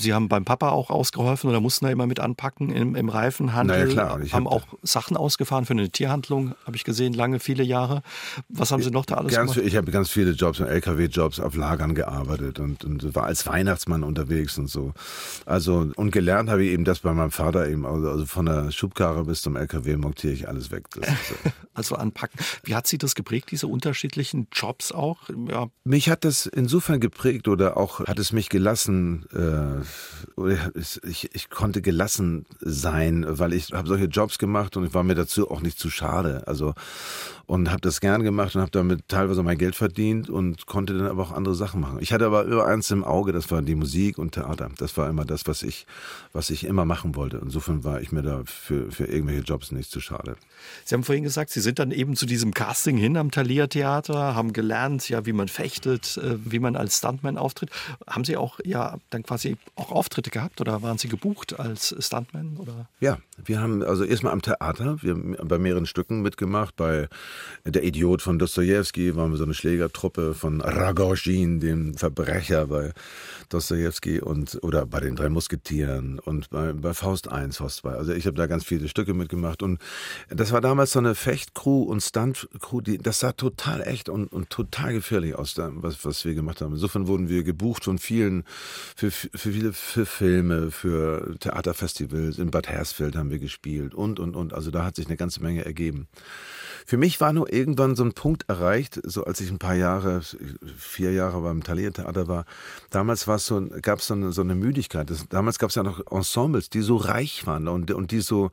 [0.00, 3.78] Sie haben beim Papa auch ausgeholfen oder mussten da immer mit anpacken im, im Reifenhandel.
[3.78, 4.20] Naja, klar.
[4.20, 8.02] Ich haben hab auch Sachen ausgefahren für eine Tierhandlung, habe ich gesehen, lange, viele Jahre.
[8.48, 9.66] Was haben Sie noch da alles ganz, gemacht?
[9.66, 14.56] Ich habe ganz viele Jobs, LKW-Jobs auf Lagern gearbeitet und, und war als Weihnachtsmann unterwegs
[14.58, 14.92] und so.
[15.46, 17.84] Also, und gelernt habe ich eben das bei meinem Vater eben.
[17.84, 20.84] Also, also von der Schubkarre bis zum LKW montiere ich alles weg.
[20.94, 21.02] So.
[21.74, 22.38] also anpacken.
[22.62, 25.28] Wie hat Sie das geprägt, diese unterschiedlichen Jobs auch?
[25.48, 25.68] Ja.
[25.84, 29.84] Mich hat das insofern geprägt oder auch hat es mich gelassen, äh,
[30.74, 35.14] ich, ich konnte gelassen sein, weil ich habe solche Jobs gemacht und ich war mir
[35.14, 36.42] dazu auch nicht zu schade.
[36.46, 36.74] Also
[37.48, 41.06] und habe das gern gemacht und habe damit teilweise mein Geld verdient und konnte dann
[41.06, 41.96] aber auch andere Sachen machen.
[42.02, 44.68] Ich hatte aber über eins im Auge, das war die Musik und Theater.
[44.76, 45.86] Das war immer das, was ich,
[46.34, 47.40] was ich immer machen wollte.
[47.42, 50.36] Insofern war ich mir da für, für irgendwelche Jobs nicht zu schade.
[50.84, 54.34] Sie haben vorhin gesagt, Sie sind dann eben zu diesem Casting hin am Thalia Theater,
[54.34, 57.70] haben gelernt, ja, wie man fechtet, äh, wie man als Stuntman auftritt.
[58.06, 62.58] Haben Sie auch ja dann quasi auch Auftritte gehabt oder waren Sie gebucht als Stuntman
[62.58, 62.90] oder?
[63.00, 67.08] Ja, wir haben also erstmal am Theater, wir haben bei mehreren Stücken mitgemacht, bei
[67.64, 72.92] der Idiot von Dostoevsky waren wir so eine Schlägertruppe von Ragozhin, dem Verbrecher bei
[73.50, 77.90] Dostoevsky und oder bei den drei Musketieren und bei, bei Faust 1, Faust 2.
[77.90, 79.80] Also ich habe da ganz viele Stücke mitgemacht und
[80.28, 84.50] das war damals so eine Fechtcrew und Stuntcrew, die das sah total echt und, und
[84.50, 86.72] total gefährlich aus, was, was wir gemacht haben.
[86.72, 88.44] Insofern wurden wir gebucht von vielen
[88.96, 92.38] für, für viele viele für Filme, für Theaterfestivals.
[92.38, 94.54] In Bad Hersfeld haben wir gespielt und, und, und.
[94.54, 96.08] Also da hat sich eine ganze Menge ergeben.
[96.88, 100.22] Für mich war nur irgendwann so ein Punkt erreicht, so als ich ein paar Jahre,
[100.78, 102.46] vier Jahre beim Thalia Theater war.
[102.88, 105.10] Damals war es so, gab es so eine, so eine Müdigkeit.
[105.10, 108.48] Das, damals gab es ja noch Ensembles, die so reich waren und, und die so,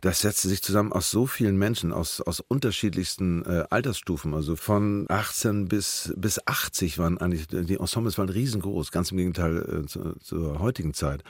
[0.00, 4.34] das setzte sich zusammen aus so vielen Menschen, aus, aus unterschiedlichsten äh, Altersstufen.
[4.34, 9.84] Also von 18 bis, bis 80 waren eigentlich, die Ensembles waren riesengroß, ganz im Gegenteil
[9.84, 11.22] äh, zu, zur heutigen Zeit.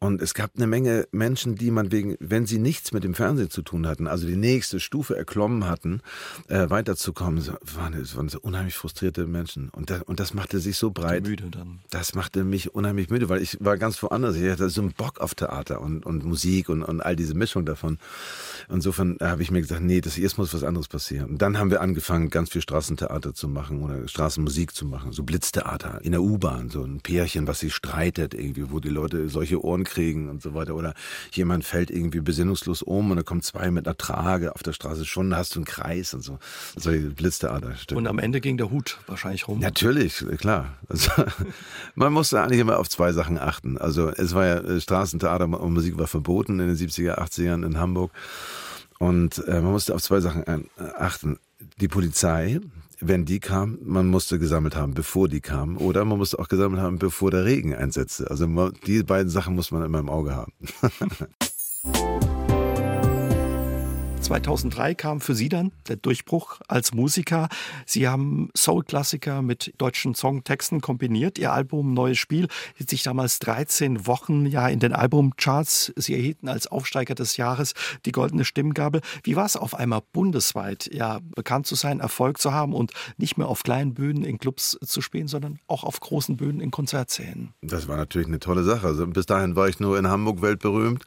[0.00, 3.48] Und es gab eine Menge Menschen, die man wegen, wenn sie nichts mit dem Fernsehen
[3.48, 6.00] zu tun hatten, also die nächste Stufe erklommen hatten,
[6.48, 9.68] äh, weiterzukommen, so, waren, das waren so unheimlich frustrierte Menschen.
[9.70, 11.24] Und, das, und das machte sich so breit.
[11.24, 11.80] Müde dann.
[11.90, 14.36] Das machte mich unheimlich müde, weil ich war ganz woanders.
[14.36, 17.64] Ich hatte so einen Bock auf Theater und, und Musik und, und all diese Mischung
[17.64, 17.98] davon.
[18.68, 21.30] Insofern habe ich mir gesagt, nee, das jetzt muss was anderes passieren.
[21.30, 25.22] Und dann haben wir angefangen, ganz viel Straßentheater zu machen oder Straßenmusik zu machen, so
[25.22, 29.62] Blitztheater in der U-Bahn, so ein Pärchen, was sich streitet irgendwie, wo die Leute solche
[29.62, 30.74] Ohren kriegen und so weiter.
[30.74, 30.94] Oder
[31.32, 35.04] jemand fällt irgendwie besinnungslos um und da kommen zwei mit einer Trage auf der Straße.
[35.04, 36.38] Schon hast du einen Kreis und so.
[36.76, 37.74] Solche Blitztheater.
[37.92, 39.60] Und am Ende ging der Hut wahrscheinlich rum.
[39.60, 40.74] Natürlich, klar.
[40.88, 41.10] Also,
[41.94, 43.78] man musste eigentlich immer auf zwei Sachen achten.
[43.78, 47.78] Also es war ja äh, Straßentheater und Musik war verboten in den 70er, 80ern in
[47.78, 48.10] Hamburg.
[48.98, 50.60] Und äh, man musste auf zwei Sachen äh,
[50.96, 51.38] achten.
[51.80, 52.60] Die Polizei,
[53.00, 55.76] wenn die kam, man musste gesammelt haben, bevor die kam.
[55.76, 58.30] Oder man musste auch gesammelt haben, bevor der Regen einsetzte.
[58.30, 58.46] Also
[58.86, 60.52] die beiden Sachen muss man immer im Auge haben.
[64.28, 67.48] 2003 kam für Sie dann der Durchbruch als Musiker.
[67.86, 71.38] Sie haben Soul-Klassiker mit deutschen Songtexten kombiniert.
[71.38, 75.94] Ihr Album Neues Spiel hielt sich damals 13 Wochen ja in den Albumcharts.
[75.96, 77.72] Sie erhielten als Aufsteiger des Jahres
[78.04, 79.00] die goldene Stimmgabel.
[79.22, 83.38] Wie war es auf einmal bundesweit ja bekannt zu sein, Erfolg zu haben und nicht
[83.38, 87.54] mehr auf kleinen Bühnen in Clubs zu spielen, sondern auch auf großen Bühnen in Konzertsälen?
[87.62, 88.88] Das war natürlich eine tolle Sache.
[88.88, 91.06] Also bis dahin war ich nur in Hamburg weltberühmt.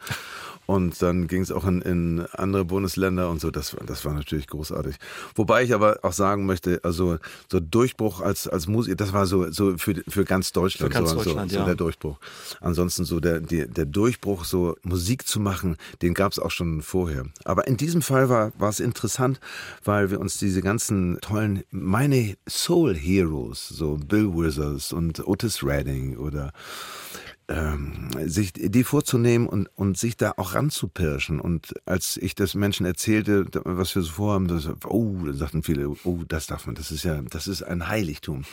[0.71, 3.51] Und dann ging es auch in, in, andere Bundesländer und so.
[3.51, 4.95] Das, das war natürlich großartig.
[5.35, 7.17] Wobei ich aber auch sagen möchte, also
[7.51, 11.09] so Durchbruch als, als Musiker, das war so, so für, für ganz Deutschland, für ganz
[11.09, 11.63] so, Deutschland so, ja.
[11.63, 12.19] so der Durchbruch.
[12.61, 16.81] Ansonsten so der, die, der Durchbruch, so Musik zu machen, den gab es auch schon
[16.81, 17.25] vorher.
[17.43, 19.41] Aber in diesem Fall war, war es interessant,
[19.83, 26.15] weil wir uns diese ganzen tollen, meine Soul Heroes, so Bill Withers und Otis Redding
[26.15, 26.53] oder
[27.47, 31.39] ähm, sich die vorzunehmen und, und sich da auch ranzupirschen.
[31.39, 35.89] Und als ich das Menschen erzählte, was wir so vorhaben, das, oh, da sagten viele,
[36.03, 38.43] oh, das darf man, das ist ja, das ist ein Heiligtum.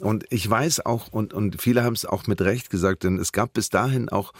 [0.00, 3.32] Und ich weiß auch, und, und viele haben es auch mit Recht gesagt, denn es
[3.32, 4.32] gab bis dahin auch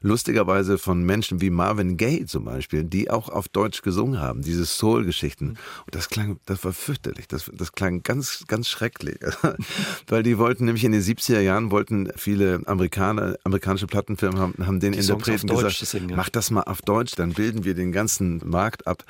[0.00, 4.64] lustigerweise von Menschen wie Marvin Gaye zum Beispiel, die auch auf Deutsch gesungen haben, diese
[4.64, 5.48] Soul-Geschichten.
[5.48, 9.18] Und das klang, das war fürchterlich, das, das klang ganz, ganz schrecklich.
[10.06, 14.54] Weil die wollten nämlich in den 70er Jahren, wollten viele Amerikaner, Amerikaner amerikanische Plattenfirmen haben,
[14.66, 16.16] haben den Die Interpreten gesagt, singen, ja.
[16.16, 19.04] mach das mal auf Deutsch, dann bilden wir den ganzen Markt ab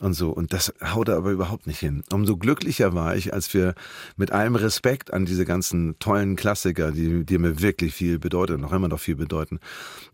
[0.00, 0.30] und so.
[0.30, 2.02] Und das haut er aber überhaupt nicht hin.
[2.12, 3.74] Umso glücklicher war ich, als wir
[4.16, 8.72] mit allem Respekt an diese ganzen tollen Klassiker, die, die mir wirklich viel bedeuten, noch
[8.72, 9.60] immer noch viel bedeuten,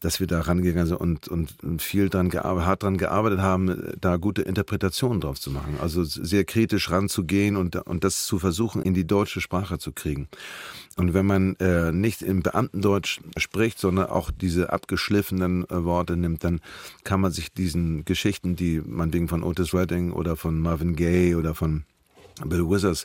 [0.01, 3.93] dass wir da rangegangen sind und, und, und viel dran gearbeitet, hart dran gearbeitet haben,
[4.01, 5.79] da gute Interpretationen drauf zu machen.
[5.81, 10.29] Also sehr kritisch ranzugehen und, und das zu versuchen, in die deutsche Sprache zu kriegen.
[10.97, 16.43] Und wenn man äh, nicht im Beamtendeutsch spricht, sondern auch diese abgeschliffenen äh, Worte nimmt,
[16.43, 16.61] dann
[17.05, 21.35] kann man sich diesen Geschichten, die man wegen von Otis Redding oder von Marvin Gaye
[21.35, 21.85] oder von
[22.47, 23.05] Bill Withers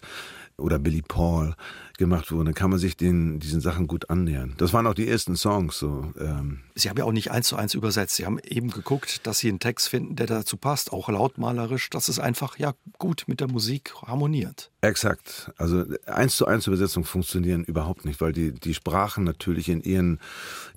[0.57, 1.55] oder Billy Paul
[2.01, 4.55] gemacht wurden, dann kann man sich den, diesen Sachen gut annähern.
[4.57, 5.77] Das waren auch die ersten Songs.
[5.77, 6.61] So, ähm.
[6.73, 8.15] Sie haben ja auch nicht eins zu eins übersetzt.
[8.15, 12.09] Sie haben eben geguckt, dass Sie einen Text finden, der dazu passt, auch lautmalerisch, dass
[12.09, 14.71] es einfach ja gut mit der Musik harmoniert.
[14.81, 15.51] Exakt.
[15.57, 20.19] Also eins zu eins Übersetzungen funktionieren überhaupt nicht, weil die, die Sprachen natürlich in ihren,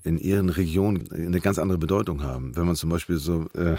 [0.03, 2.55] in ihren Regionen eine ganz andere Bedeutung haben.
[2.55, 3.77] Wenn man zum Beispiel so, äh,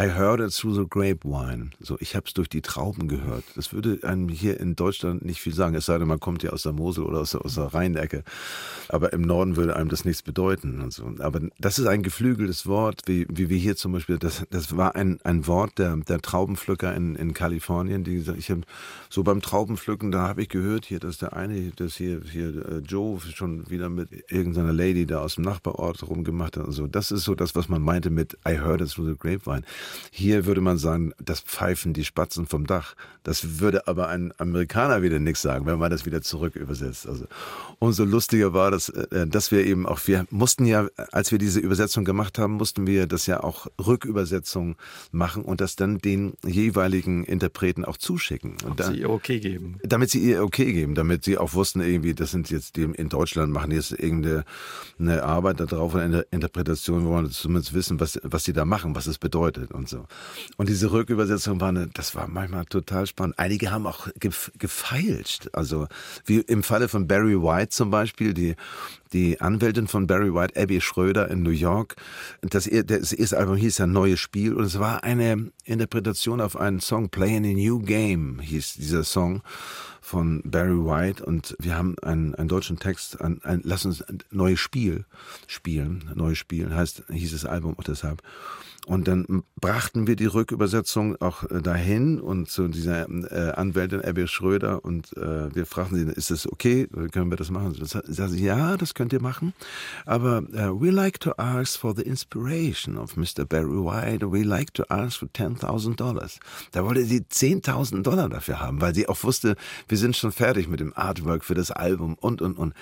[0.00, 1.70] I heard it through the grapevine.
[1.80, 3.44] So, ich habe es durch die Trauben gehört.
[3.54, 6.50] Das würde einem hier in Deutschland nicht viel sagen, es sei denn, man kommt ja
[6.50, 8.24] aus der Mosel oder aus aus der Rheinecke.
[8.88, 10.80] Aber im Norden würde einem das nichts bedeuten.
[10.80, 11.10] Und so.
[11.18, 14.94] Aber das ist ein geflügeltes Wort, wie, wie wir hier zum Beispiel, das, das war
[14.96, 18.62] ein, ein Wort der, der Traubenpflücker in, in Kalifornien, die gesagt, ich habe
[19.08, 22.78] so beim Traubenpflücken, da habe ich gehört hier, dass der eine, dass hier, hier äh,
[22.78, 26.86] Joe schon wieder mit irgendeiner Lady da aus dem Nachbarort rumgemacht hat und so.
[26.86, 29.62] Das ist so das, was man meinte mit I heard it through the grapevine.
[30.10, 32.94] Hier würde man sagen, das pfeifen die Spatzen vom Dach.
[33.22, 37.06] Das würde aber ein Amerikaner wieder nichts sagen, wenn man das wieder zurück übersetzt.
[37.06, 37.26] Also
[37.78, 41.60] umso lustiger war das, äh, dass wir eben auch, wir mussten ja, als wir diese
[41.60, 44.76] Übersetzung gemacht haben, mussten wir das ja auch Rückübersetzung
[45.10, 48.56] machen und das dann den jeweiligen Interpreten auch zuschicken.
[48.64, 49.78] Und dann, sie ihr okay geben.
[49.82, 53.08] Damit sie ihr okay geben, damit sie auch wussten irgendwie, das sind jetzt die in
[53.08, 54.44] Deutschland machen jetzt irgendeine
[54.98, 59.06] eine Arbeit darauf, eine Interpretation, wo man zumindest wissen, was, was sie da machen, was
[59.06, 60.06] es bedeutet und so.
[60.56, 63.38] Und diese Rückübersetzung war eine, das war manchmal total spannend.
[63.38, 64.08] Einige haben auch
[64.58, 65.50] gefeilscht.
[65.52, 65.88] Also
[66.24, 68.54] wie im Falle von Barry White zum Beispiel, die
[69.12, 71.96] die Anwältin von Barry White, Abby Schröder in New York.
[72.40, 76.80] Das, das erste Album hieß ja Neues Spiel und es war eine Interpretation auf einen
[76.80, 79.42] Song, Playing a New Game hieß dieser Song
[80.00, 84.18] von Barry White und wir haben einen, einen deutschen Text, ein, ein, lass uns ein
[84.30, 85.04] neues Spiel
[85.46, 88.22] spielen, neues Spiel heißt, hieß das Album auch deshalb.
[88.86, 94.26] Und dann brachten wir die Rückübersetzung auch äh, dahin und zu dieser äh, Anwältin Abby
[94.26, 96.88] Schröder und äh, wir fragten sie, ist das okay?
[97.12, 97.74] Können wir das machen?
[97.74, 99.54] Sie sagte, ja, das könnt ihr machen.
[100.04, 103.44] Aber uh, we like to ask for the inspiration of Mr.
[103.44, 104.32] Barry White.
[104.32, 106.40] We like to ask for 10.000 Dollars.
[106.72, 109.54] Da wollte sie 10.000 Dollar dafür haben, weil sie auch wusste,
[109.86, 112.74] wir sind schon fertig mit dem Artwork für das Album und, und, und.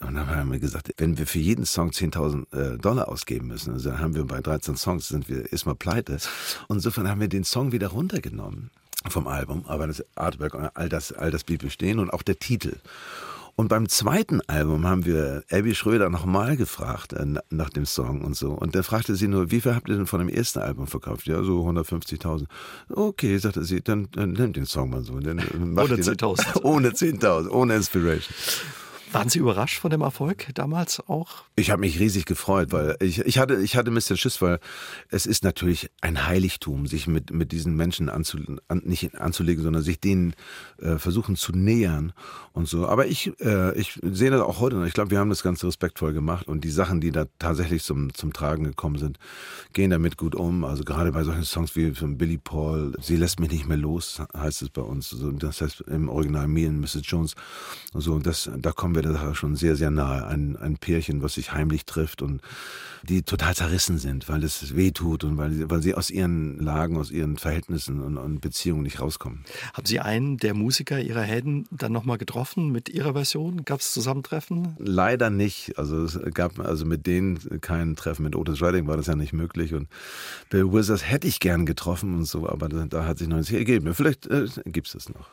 [0.00, 3.90] Und dann haben wir gesagt, wenn wir für jeden Song 10.000 Dollar ausgeben müssen, also
[3.90, 6.18] dann haben wir bei 13 Songs Songs sind wir erstmal pleite.
[6.68, 8.70] Und insofern haben wir den Song wieder runtergenommen
[9.08, 12.76] vom Album, aber das Artwork, all das, all das blieb bestehen und auch der Titel.
[13.54, 18.34] Und beim zweiten Album haben wir Abby Schröder nochmal gefragt äh, nach dem Song und
[18.34, 18.52] so.
[18.52, 21.26] Und dann fragte sie nur, wie viel habt ihr denn von dem ersten Album verkauft?
[21.26, 22.46] Ja, so 150.000.
[22.88, 25.14] Okay, sagte sie, dann, dann nehmt den Song mal so.
[25.14, 26.62] ohne 10.000.
[26.62, 28.34] ohne 10.000, ohne Inspiration.
[29.12, 31.44] Waren Sie überrascht von dem Erfolg damals auch?
[31.56, 34.60] Ich habe mich riesig gefreut, weil ich, ich, hatte, ich hatte ein bisschen Schiss, weil
[35.08, 38.38] es ist natürlich ein Heiligtum, sich mit, mit diesen Menschen anzu,
[38.68, 40.34] an, nicht anzulegen, sondern sich denen
[40.80, 42.12] äh, versuchen zu nähern
[42.52, 42.86] und so.
[42.86, 44.86] Aber ich, äh, ich sehe das auch heute noch.
[44.86, 48.12] Ich glaube, wir haben das ganz respektvoll gemacht und die Sachen, die da tatsächlich zum,
[48.12, 49.18] zum Tragen gekommen sind,
[49.72, 50.64] gehen damit gut um.
[50.64, 54.20] Also gerade bei solchen Songs wie von Billy Paul, Sie lässt mich nicht mehr los,
[54.36, 55.12] heißt es bei uns.
[55.12, 57.02] Also das heißt im Original Me and Mrs.
[57.04, 57.34] Jones
[57.94, 58.12] und so.
[58.12, 60.26] Und das, da kommen wir wir der Sache schon sehr, sehr nahe.
[60.26, 62.42] Ein, ein Pärchen, was sich heimlich trifft und
[63.02, 66.96] die total zerrissen sind, weil es weh tut und weil, weil sie aus ihren Lagen,
[66.96, 69.44] aus ihren Verhältnissen und, und Beziehungen nicht rauskommen.
[69.72, 73.64] Haben Sie einen der Musiker Ihrer Helden dann nochmal getroffen mit Ihrer Version?
[73.64, 74.74] Gab es Zusammentreffen?
[74.78, 75.78] Leider nicht.
[75.78, 78.24] Also es gab also mit denen kein Treffen.
[78.24, 79.88] Mit Otis Redding war das ja nicht möglich und
[80.50, 83.52] Bill Wizards hätte ich gern getroffen und so, aber da, da hat sich noch nichts
[83.52, 83.94] ergeben.
[83.94, 85.28] Vielleicht äh, gibt es das noch.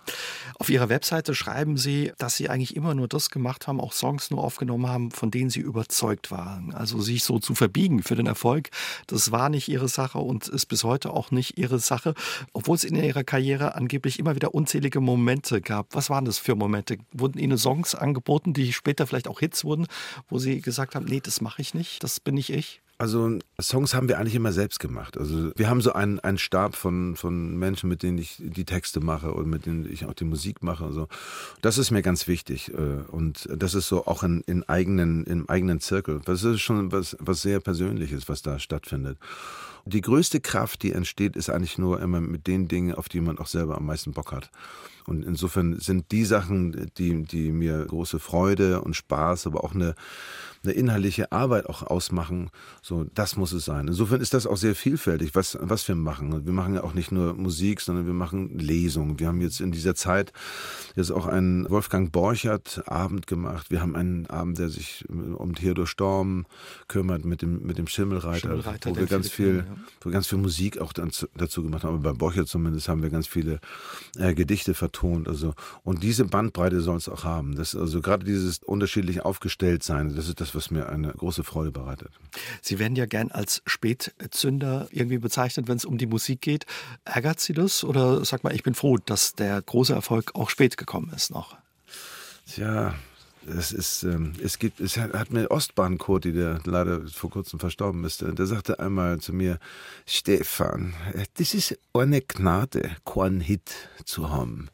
[0.59, 3.93] Auf Ihrer Webseite schreiben Sie, dass Sie eigentlich immer nur das gemacht gemacht haben, auch
[3.93, 6.74] Songs nur aufgenommen haben, von denen sie überzeugt waren.
[6.74, 8.70] Also sich so zu verbiegen für den Erfolg,
[9.08, 12.14] das war nicht ihre Sache und ist bis heute auch nicht ihre Sache,
[12.53, 15.95] obwohl es in ihrer Karriere angeblich immer wieder unzählige Momente gab.
[15.95, 16.97] Was waren das für Momente?
[17.14, 19.88] Wurden ihnen Songs angeboten, die später vielleicht auch Hits wurden,
[20.28, 22.82] wo sie gesagt haben, nee, das mache ich nicht, das bin nicht ich?
[22.98, 25.18] Also Songs haben wir eigentlich immer selbst gemacht.
[25.18, 29.02] Also wir haben so einen, einen Stab von, von Menschen, mit denen ich die Texte
[29.02, 30.86] mache und mit denen ich auch die Musik mache.
[30.86, 31.08] Also
[31.62, 32.74] das ist mir ganz wichtig.
[32.74, 36.22] Äh, und das ist so auch in, in eigenen, im eigenen Zirkel.
[36.24, 39.18] Das ist schon was, was sehr Persönliches, was da stattfindet.
[39.88, 43.38] Die größte Kraft, die entsteht, ist eigentlich nur immer mit den Dingen, auf die man
[43.38, 44.49] auch selber am meisten Bock hat.
[45.07, 49.93] Und insofern sind die Sachen, die, die mir große Freude und Spaß, aber auch eine,
[50.63, 52.49] eine inhaltliche Arbeit auch ausmachen,
[52.81, 53.88] so das muss es sein.
[53.88, 56.45] Insofern ist das auch sehr vielfältig, was, was wir machen.
[56.47, 59.19] Wir machen ja auch nicht nur Musik, sondern wir machen Lesungen.
[59.19, 60.33] Wir haben jetzt in dieser Zeit
[60.95, 63.69] jetzt auch einen Wolfgang Borchert Abend gemacht.
[63.69, 66.47] Wir haben einen Abend, der sich um Theodor Storm
[66.88, 69.74] kümmert mit dem, mit dem Schimmelreiter, Schimmelreiter wo wir ganz viel, ja.
[70.01, 71.95] Wo wir ganz viel Musik auch dazu gemacht haben.
[71.95, 73.59] Aber bei Borchert zumindest haben wir ganz viele
[74.17, 75.28] äh, Gedichte vertont.
[75.28, 75.53] Also,
[75.84, 77.55] und diese Bandbreite soll es auch haben.
[77.55, 81.71] Das, also gerade dieses unterschiedlich aufgestellt sein, das ist das, was mir eine große Freude
[81.71, 82.09] bereitet.
[82.61, 86.65] Sie werden ja gern als Spätzünder irgendwie bezeichnet, wenn es um die Musik geht.
[87.03, 90.78] Ärgert Sie das oder sag mal, ich bin froh, dass der große Erfolg auch spät
[90.78, 91.55] gekommen ist noch?
[92.47, 92.93] Tja,
[93.48, 98.04] es ist, ähm, es gibt, es hat mir Ostbahn Kurti, der leider vor kurzem verstorben
[98.04, 99.60] ist, der sagte einmal zu mir,
[100.06, 100.93] Stefan,
[101.38, 103.72] das ist eine Gnade, keinen Hit
[104.06, 104.70] zu haben.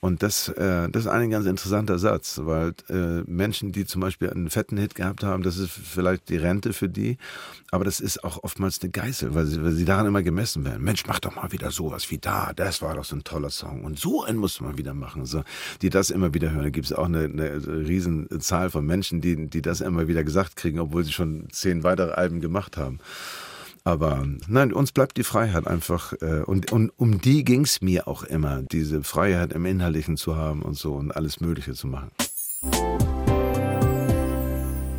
[0.00, 4.30] Und das, äh, das ist ein ganz interessanter Satz, weil äh, Menschen, die zum Beispiel
[4.30, 7.16] einen fetten Hit gehabt haben, das ist vielleicht die Rente für die,
[7.72, 10.84] aber das ist auch oftmals eine Geißel, weil sie, weil sie daran immer gemessen werden.
[10.84, 13.84] Mensch, mach doch mal wieder sowas wie da, das war doch so ein toller Song
[13.84, 15.26] und so einen musst du mal wieder machen.
[15.26, 15.42] So,
[15.82, 16.62] die das immer wieder hören.
[16.62, 20.54] Da gibt es auch eine, eine Riesenzahl von Menschen, die, die das immer wieder gesagt
[20.54, 23.00] kriegen, obwohl sie schon zehn weitere Alben gemacht haben.
[23.88, 26.12] Aber nein, uns bleibt die Freiheit einfach.
[26.20, 30.36] Äh, und, und um die ging es mir auch immer, diese Freiheit im Innerlichen zu
[30.36, 32.10] haben und so und alles Mögliche zu machen.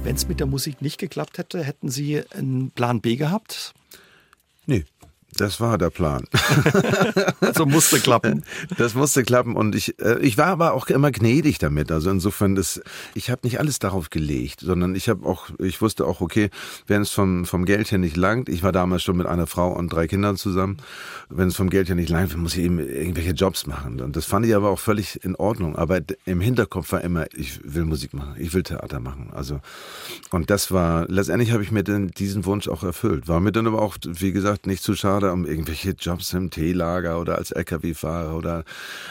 [0.04, 3.76] Wenn es mit der Musik nicht geklappt hätte, hätten Sie einen Plan B gehabt?
[5.38, 6.26] Das war der Plan.
[7.40, 8.44] also musste klappen.
[8.78, 11.92] Das musste klappen und ich, äh, ich war aber auch immer gnädig damit.
[11.92, 12.82] Also insofern, das,
[13.14, 16.50] ich habe nicht alles darauf gelegt, sondern ich habe auch, ich wusste auch, okay,
[16.88, 19.72] wenn es vom, vom Geld her nicht langt, ich war damals schon mit einer Frau
[19.72, 20.78] und drei Kindern zusammen,
[21.30, 24.02] wenn es vom Geld her nicht langt, muss ich eben irgendwelche Jobs machen.
[24.02, 25.76] Und das fand ich aber auch völlig in Ordnung.
[25.76, 29.30] Aber im Hinterkopf war immer, ich will Musik machen, ich will Theater machen.
[29.32, 29.60] Also,
[30.32, 33.28] und das war, letztendlich habe ich mir dann diesen Wunsch auch erfüllt.
[33.28, 36.50] War mir dann aber auch, wie gesagt, nicht zu schade schade um irgendwelche Jobs im
[36.50, 38.64] Teelager oder als LKW-Fahrer oder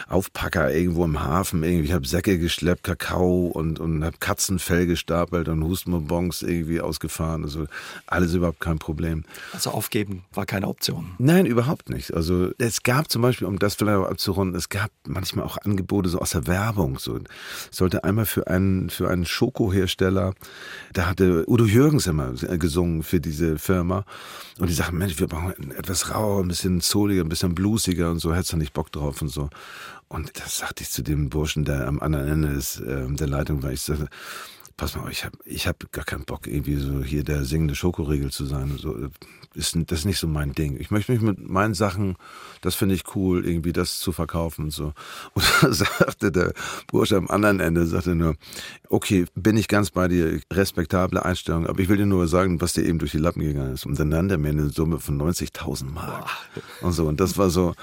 [0.09, 1.63] Aufpacker irgendwo im Hafen.
[1.63, 7.45] Irgendwie, ich habe Säcke geschleppt, Kakao und, und habe Katzenfell gestapelt und Hustenbonbons irgendwie ausgefahren.
[7.45, 7.67] Also
[8.07, 9.25] alles überhaupt kein Problem.
[9.53, 11.11] Also aufgeben war keine Option?
[11.19, 12.15] Nein, überhaupt nicht.
[12.15, 16.19] Also es gab zum Beispiel, um das vielleicht abzurunden, es gab manchmal auch Angebote so
[16.21, 16.99] aus der Werbung.
[16.99, 17.19] So
[17.71, 20.35] sollte einmal für einen, für einen Schokohersteller,
[20.93, 24.05] da hatte Udo Jürgens immer gesungen für diese Firma.
[24.59, 28.19] Und die sagten, Mensch, wir brauchen etwas rauer, ein bisschen zoliger, ein bisschen bluesiger und
[28.19, 29.51] so, hättest du nicht Bock drauf und so.
[30.09, 33.63] Und das sagte ich zu dem Burschen, der am anderen Ende des, äh, der Leitung
[33.63, 33.71] war.
[33.71, 34.09] Ich sagte,
[34.79, 38.31] pass mal, ich habe ich hab gar keinen Bock, irgendwie so hier der singende Schokoriegel
[38.31, 38.79] zu sein.
[38.79, 38.97] So,
[39.55, 40.77] ist, das ist nicht so mein Ding.
[40.79, 42.17] Ich möchte mich mit meinen Sachen,
[42.61, 44.95] das finde ich cool, irgendwie das zu verkaufen und so.
[45.35, 46.53] Und da sagte der
[46.87, 48.37] Bursche am anderen Ende, sagte nur,
[48.89, 52.73] okay, bin ich ganz bei dir, respektable Einstellung, aber ich will dir nur sagen, was
[52.73, 53.85] dir eben durch die Lappen gegangen ist.
[53.85, 56.29] Und dann nannte er mir eine Summe von 90.000 Mark.
[56.83, 57.09] Und so.
[57.09, 57.75] Und das war so,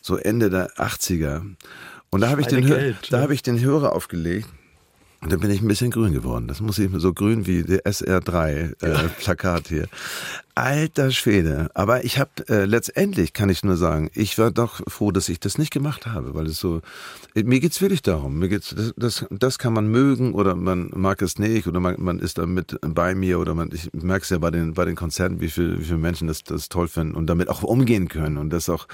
[0.00, 1.42] so Ende der 80er.
[2.08, 4.48] Und da habe ich, den, Geld, da hab ich den Hörer aufgelegt
[5.20, 6.46] und dann bin ich ein bisschen grün geworden.
[6.46, 9.86] Das muss ich so grün wie der SR3-Plakat äh, hier.
[10.58, 11.70] Alter Schwede.
[11.74, 15.38] Aber ich habe äh, letztendlich, kann ich nur sagen, ich war doch froh, dass ich
[15.38, 16.80] das nicht gemacht habe, weil es so,
[17.36, 18.40] mir geht's wirklich darum.
[18.40, 21.94] Mir geht's, das, das, das kann man mögen oder man mag es nicht oder man,
[21.98, 24.96] man ist damit bei mir oder man, ich merke es ja bei den, bei den
[24.96, 28.36] Konzerten, wie, viel, wie viele Menschen das, das toll finden und damit auch umgehen können
[28.36, 28.88] und das auch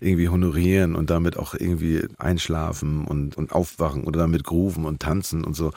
[0.00, 5.44] irgendwie honorieren und damit auch irgendwie einschlafen und, und aufwachen oder damit grooven und tanzen
[5.44, 5.72] und so.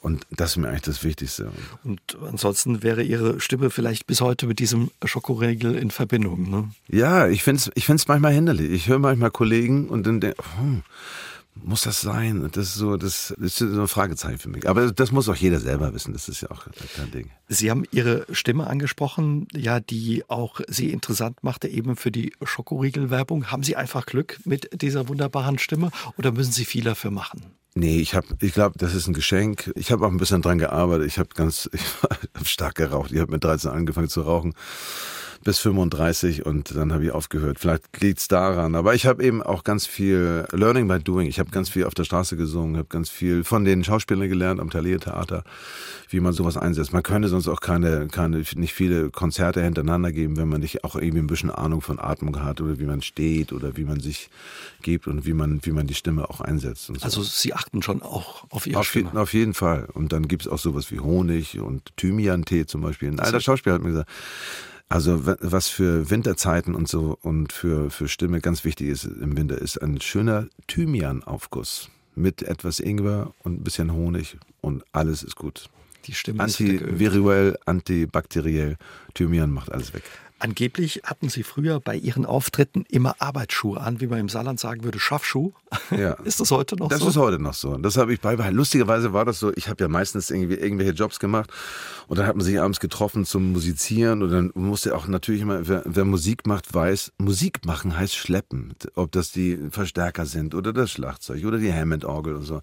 [0.00, 1.50] Und das ist mir eigentlich das Wichtigste.
[1.84, 6.48] Und ansonsten wäre Ihre Stimme vielleicht bis heute mit diesem diesem Schokoregel in Verbindung.
[6.48, 6.70] Ne?
[6.88, 8.70] Ja, ich finde es ich find's manchmal hinderlich.
[8.70, 10.82] Ich höre manchmal Kollegen und dann denke hm,
[11.62, 12.48] muss das sein?
[12.52, 14.68] Das ist so, das ist so ein Fragezeichen für mich.
[14.68, 16.12] Aber das muss auch jeder selber wissen.
[16.12, 16.66] Das ist ja auch
[16.96, 17.30] kein Ding.
[17.48, 23.50] Sie haben Ihre Stimme angesprochen, ja, die auch Sie interessant machte, eben für die Schokoriegel-Werbung.
[23.50, 27.42] Haben Sie einfach Glück mit dieser wunderbaren Stimme oder müssen Sie viel dafür machen?
[27.74, 29.72] Nee, ich habe, ich glaube, das ist ein Geschenk.
[29.76, 31.06] Ich habe auch ein bisschen dran gearbeitet.
[31.06, 31.82] Ich habe ganz, ich
[32.34, 33.12] hab stark geraucht.
[33.12, 34.54] Ich habe mit 13 angefangen zu rauchen
[35.42, 37.58] bis 35 und dann habe ich aufgehört.
[37.58, 38.74] Vielleicht liegt's daran.
[38.74, 41.26] Aber ich habe eben auch ganz viel Learning by Doing.
[41.26, 44.60] Ich habe ganz viel auf der Straße gesungen, habe ganz viel von den Schauspielern gelernt
[44.60, 45.44] am Thalia-Theater,
[46.10, 46.92] wie man sowas einsetzt.
[46.92, 50.94] Man könnte sonst auch keine, keine, nicht viele Konzerte hintereinander geben, wenn man nicht auch
[50.94, 54.28] irgendwie ein bisschen Ahnung von Atmung hat oder wie man steht oder wie man sich
[54.82, 56.86] gibt und wie man, wie man die Stimme auch einsetzt.
[56.86, 56.94] So.
[57.00, 59.18] Also Sie achten schon auch auf Ihre auf Stimme?
[59.18, 59.88] auf jeden Fall.
[59.94, 63.08] Und dann gibt's auch sowas wie Honig und Thymian-Tee zum Beispiel.
[63.08, 64.10] Ein alter Schauspieler hat mir gesagt,
[64.90, 69.56] also was für Winterzeiten und so und für, für Stimme ganz wichtig ist im Winter,
[69.56, 75.70] ist ein schöner Thymianaufguss mit etwas Ingwer und ein bisschen Honig und alles ist gut.
[76.06, 78.76] Die Stimme Antiviruell, antibakteriell,
[79.14, 80.02] Thymian macht alles weg.
[80.40, 84.84] Angeblich hatten Sie früher bei Ihren Auftritten immer Arbeitsschuhe an, wie man im Saarland sagen
[84.84, 85.52] würde, Schaffschuh.
[85.90, 86.12] Ja.
[86.24, 87.04] ist das heute noch das so?
[87.04, 87.76] Das ist heute noch so.
[87.76, 88.56] Das habe ich beibehalten.
[88.56, 91.50] Lustigerweise war das so, ich habe ja meistens irgendwie irgendwelche Jobs gemacht
[92.08, 95.68] und dann hat man sich abends getroffen zum Musizieren und dann musste auch natürlich immer,
[95.68, 98.72] wer, wer Musik macht, weiß, Musik machen heißt schleppen.
[98.94, 102.62] Ob das die Verstärker sind oder das Schlagzeug oder die Hammond-Orgel und so.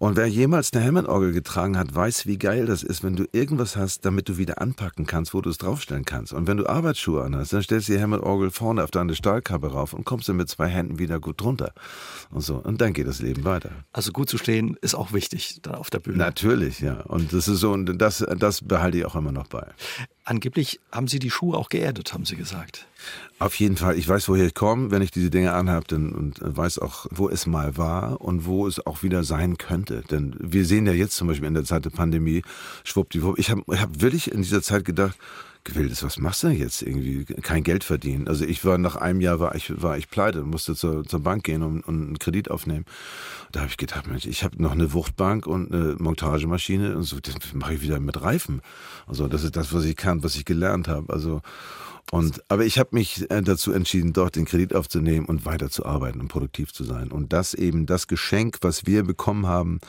[0.00, 3.76] Und wer jemals eine Hammond-Orgel getragen hat, weiß, wie geil das ist, wenn du irgendwas
[3.76, 6.32] hast, damit du wieder anpacken kannst, wo du es draufstellen kannst.
[6.32, 9.92] Und wenn du Arbeitsschuhe anhast, dann stellst du die Hammond-Orgel vorne auf deine Stahlkappe rauf
[9.92, 11.72] und kommst dann mit zwei Händen wieder gut drunter.
[12.30, 12.56] Und so.
[12.56, 13.70] Und dann geht das Leben weiter.
[13.92, 16.18] Also gut zu stehen ist auch wichtig dann auf der Bühne.
[16.18, 17.02] Natürlich, ja.
[17.02, 19.66] Und das ist so, und das, das behalte ich auch immer noch bei.
[20.24, 22.86] Angeblich haben Sie die Schuhe auch geerdet, haben Sie gesagt.
[23.38, 23.96] Auf jeden Fall.
[23.96, 27.28] Ich weiß, woher ich komme, wenn ich diese Dinge anhabe dann, und weiß auch, wo
[27.28, 30.02] es mal war und wo es auch wieder sein könnte.
[30.10, 32.42] Denn wir sehen ja jetzt zum Beispiel in der Zeit der Pandemie,
[32.82, 33.38] schwuppdiwupp.
[33.38, 35.16] Ich habe ich hab wirklich in dieser Zeit gedacht,
[35.64, 37.24] Gewildes, was machst du jetzt irgendwie?
[37.24, 38.28] Kein Geld verdienen.
[38.28, 41.44] Also ich war nach einem Jahr war ich war ich pleite, musste zur, zur Bank
[41.44, 42.86] gehen und, und einen Kredit aufnehmen.
[43.52, 47.20] Da habe ich gedacht, Mensch, ich habe noch eine Wuchtbank und eine Montagemaschine und so,
[47.20, 48.62] das mache ich wieder mit Reifen.
[49.06, 51.12] Also das ist das, was ich kann, was ich gelernt habe.
[51.12, 51.42] Also
[52.10, 56.28] Und, aber ich habe mich äh, dazu entschieden, dort den Kredit aufzunehmen und weiterzuarbeiten und
[56.28, 57.10] produktiv zu sein.
[57.12, 59.80] Und das eben das Geschenk, was wir bekommen haben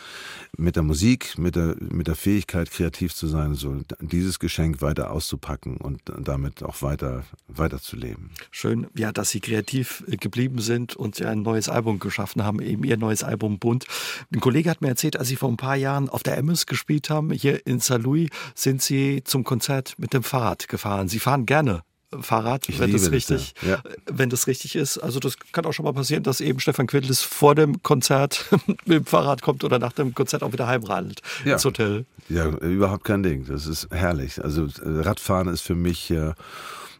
[0.57, 5.12] mit der Musik, mit der, mit der Fähigkeit, kreativ zu sein, so dieses Geschenk weiter
[5.12, 8.30] auszupacken und damit auch weiter, weiter zu leben.
[8.51, 12.84] Schön, ja, dass Sie kreativ geblieben sind und Sie ein neues Album geschaffen haben, eben
[12.84, 13.86] Ihr neues Album Bunt.
[14.34, 17.09] Ein Kollege hat mir erzählt, als Sie vor ein paar Jahren auf der Emmes gespielt
[17.09, 21.07] haben, hier in Saint-Louis, sind Sie zum Konzert mit dem Fahrrad gefahren.
[21.07, 21.84] Sie fahren gerne
[22.20, 23.76] Fahrrad, ich wenn das richtig, das, ja.
[23.76, 23.84] Ja.
[24.05, 24.97] wenn das richtig ist.
[24.97, 28.45] Also das kann auch schon mal passieren, dass eben Stefan Quidlis vor dem Konzert
[28.86, 31.53] mit dem Fahrrad kommt oder nach dem Konzert auch wieder heimradelt ja.
[31.53, 32.05] ins Hotel.
[32.30, 33.45] Ja, überhaupt kein Ding.
[33.47, 34.43] Das ist herrlich.
[34.43, 36.34] Also Radfahren ist für mich äh,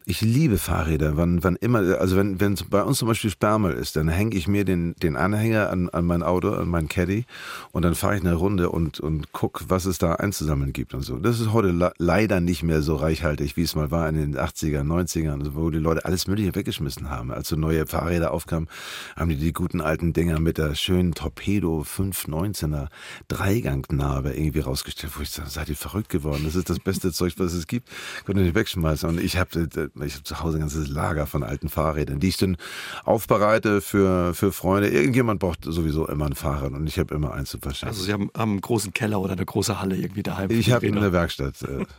[0.06, 1.16] ich liebe Fahrräder.
[1.16, 4.48] Wann, wann immer, also wenn, wenn bei uns zum Beispiel Sperrmüll ist, dann hänge ich
[4.48, 7.26] mir den, den Anhänger an, an mein Auto, an mein Caddy
[7.72, 11.04] und dann fahre ich eine Runde und, und guck, was es da einzusammeln gibt und
[11.04, 11.18] so.
[11.18, 14.82] Das ist heute leider nicht mehr so reichhaltig, wie es mal war in den 80er,
[14.82, 17.32] 90ern, wo die Leute alles Mögliche weggeschmissen haben.
[17.32, 18.70] Als so neue Fahrräder aufkamen,
[19.16, 22.88] haben die die guten alten Dinger mit der schönen Torpedo 519er
[23.28, 26.42] Dreigangnarbe irgendwie rausgestellt, wo ich sage, seid ihr verrückt geworden?
[26.46, 27.90] Das ist das beste Zeug, was es gibt.
[28.26, 29.08] Könnt ihr nicht wegschmeißen.
[29.08, 32.38] Und ich habe ich habe zu Hause ein ganzes Lager von alten Fahrrädern, die ich
[32.38, 32.58] dann
[33.04, 34.90] aufbereite für, für Freunde.
[34.90, 37.90] Irgendjemand braucht sowieso immer ein Fahrrad und ich habe immer eins zu verschaffen.
[37.90, 40.50] Also Sie haben, haben, einen großen Keller oder eine große Halle irgendwie daheim?
[40.50, 41.62] Ich habe eine Werkstatt.
[41.64, 41.86] Äh.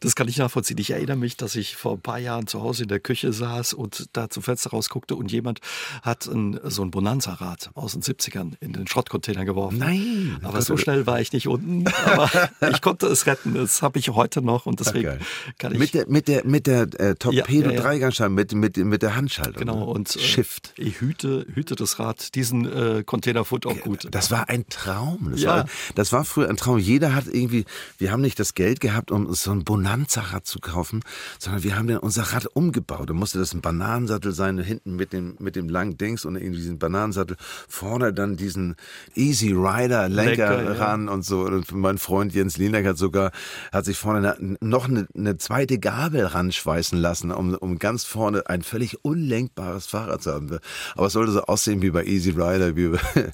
[0.00, 0.78] Das kann ich nachvollziehen.
[0.78, 3.74] Ich erinnere mich, dass ich vor ein paar Jahren zu Hause in der Küche saß
[3.74, 5.60] und da zum Fenster rausguckte und jemand
[6.02, 9.78] hat ein, so ein Bonanza-Rad aus den 70ern in den Schrottcontainer geworfen.
[9.78, 10.38] Nein!
[10.42, 11.86] Aber so schnell war ich nicht unten.
[12.04, 12.30] Aber
[12.70, 13.54] ich konnte es retten.
[13.54, 15.78] Das habe ich heute noch und deswegen Ach, kann ich...
[15.78, 19.02] Mit der, mit der, mit der äh, Top Torpedo ja, ja, Dreigangschaltung mit, mit, mit
[19.02, 19.60] der Handschaltung.
[19.60, 19.84] Genau, ne?
[19.86, 20.72] und äh, Shift.
[20.76, 24.08] Ich hüte, hüte das Rad, diesen äh, Containerfoot auch gut.
[24.10, 25.28] Das war ein Traum.
[25.32, 25.48] Das, ja.
[25.50, 26.78] war, das war früher ein Traum.
[26.78, 27.64] Jeder hat irgendwie,
[27.98, 31.02] wir haben nicht das Geld gehabt, um so ein Bonanza-Rad zu kaufen,
[31.38, 33.10] sondern wir haben dann unser Rad umgebaut.
[33.10, 36.60] Da musste das ein Bananensattel sein, hinten mit dem, mit dem langen Dings und irgendwie
[36.60, 37.36] diesen Bananensattel,
[37.68, 38.76] vorne dann diesen
[39.14, 41.12] Easy Rider Lenker Lecker, ran ja.
[41.12, 41.42] und so.
[41.42, 43.32] Und mein Freund Jens Lieneck hat sogar,
[43.72, 48.48] hat sich vorne eine, noch eine, eine zweite Gabel ranschweißen lassen, um, um ganz vorne
[48.48, 50.58] ein völlig unlenkbares Fahrrad zu haben.
[50.94, 52.92] Aber es sollte so aussehen wie bei Easy Rider, wie,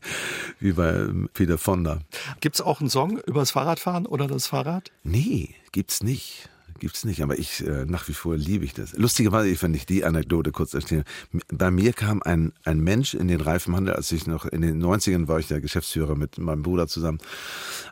[0.61, 2.01] wie bei Peter Fonda.
[2.41, 4.91] Gibt es auch einen Song über das Fahrradfahren oder das Fahrrad?
[5.05, 6.49] Nee, gibt's nicht
[6.81, 8.97] gibt's nicht, aber ich äh, nach wie vor liebe ich das.
[8.97, 11.05] Lustigerweise, ich ich die Anekdote kurz erzählen.
[11.53, 15.29] Bei mir kam ein, ein Mensch in den Reifenhandel, als ich noch in den 90ern
[15.29, 17.18] war ich der Geschäftsführer mit meinem Bruder zusammen,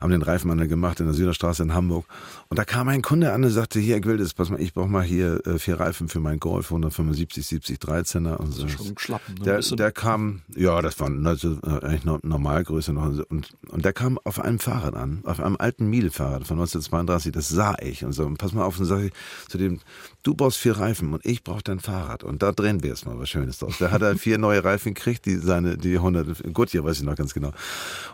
[0.01, 2.07] haben den Reifenhandel gemacht in der Süderstraße in Hamburg.
[2.49, 4.75] Und da kam ein Kunde an und sagte, hier, ich will das, pass mal, ich
[4.75, 8.69] brauche mal hier äh, vier Reifen für meinen Golf, 175, 70, 13er und so.
[8.69, 9.45] Schon schlappen, ne?
[9.45, 13.05] der, der kam, ja, das war also, eigentlich noch Normalgröße noch.
[13.29, 17.49] Und, und der kam auf einem Fahrrad an, auf einem alten Miele-Fahrrad von 1932, das
[17.49, 18.25] sah ich und so.
[18.25, 19.11] Und pass mal auf, und sage
[19.49, 19.81] zu dem,
[20.25, 22.25] du brauchst vier Reifen und ich brauche dein Fahrrad.
[22.25, 23.77] Und da drehen wir jetzt mal was Schönes draus.
[23.79, 27.05] Da hat er vier neue Reifen gekriegt, die seine, die 100, gut, hier weiß ich
[27.05, 27.53] noch ganz genau,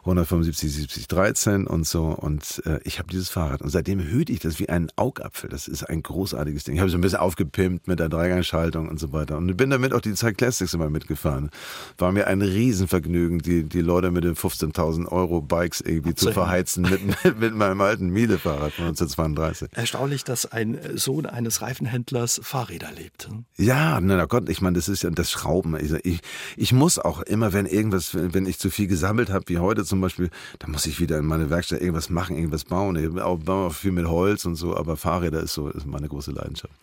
[0.01, 2.07] 175, 70, 13 und so.
[2.07, 3.63] Und äh, ich habe dieses Fahrrad.
[3.63, 5.49] Und seitdem hüte ich das wie ein Augapfel.
[5.49, 6.75] Das ist ein großartiges Ding.
[6.75, 9.37] Ich habe so ein bisschen aufgepimpt mit der Dreigangschaltung und so weiter.
[9.37, 11.51] Und bin damit auch die Zeit Classics immer mitgefahren.
[11.97, 16.83] War mir ein Riesenvergnügen, die, die Leute mit den 15.000 Euro Bikes irgendwie zu verheizen
[16.83, 17.01] mit,
[17.41, 19.69] mit meinem alten Miele-Fahrrad von 1932.
[19.73, 22.00] Erstaunlich, dass ein Sohn eines Reifenhändlers
[22.43, 23.29] Fahrräder lebt.
[23.57, 25.77] Ja, na Gott, ich meine, das ist ja das Schrauben.
[26.05, 26.21] Ich,
[26.57, 30.01] ich muss auch immer, wenn irgendwas, wenn ich zu viel gesammelt habe, wie heute zum
[30.01, 32.97] Beispiel, dann muss ich wieder in meine Werkstatt irgendwas machen, irgendwas bauen.
[32.97, 36.33] Ich baue auch viel mit Holz und so, aber Fahrräder ist so ist meine große
[36.33, 36.75] Leidenschaft.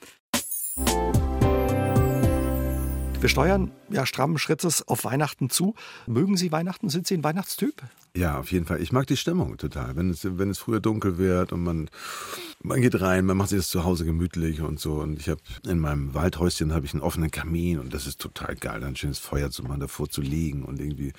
[3.20, 5.74] Wir steuern ja strammen Schrittes auf Weihnachten zu.
[6.06, 6.90] Mögen Sie Weihnachten?
[6.90, 7.82] Sind Sie ein Weihnachtstyp?
[8.16, 8.80] Ja, auf jeden Fall.
[8.80, 9.96] Ich mag die Stimmung total.
[9.96, 11.90] Wenn es, wenn es früher dunkel wird und man,
[12.62, 14.94] man geht rein, man macht sich das zu Hause gemütlich und so.
[15.02, 18.56] Und ich habe in meinem Waldhäuschen habe ich einen offenen Kamin und das ist total
[18.56, 21.12] geil, ein schönes Feuer zu machen, davor zu liegen und irgendwie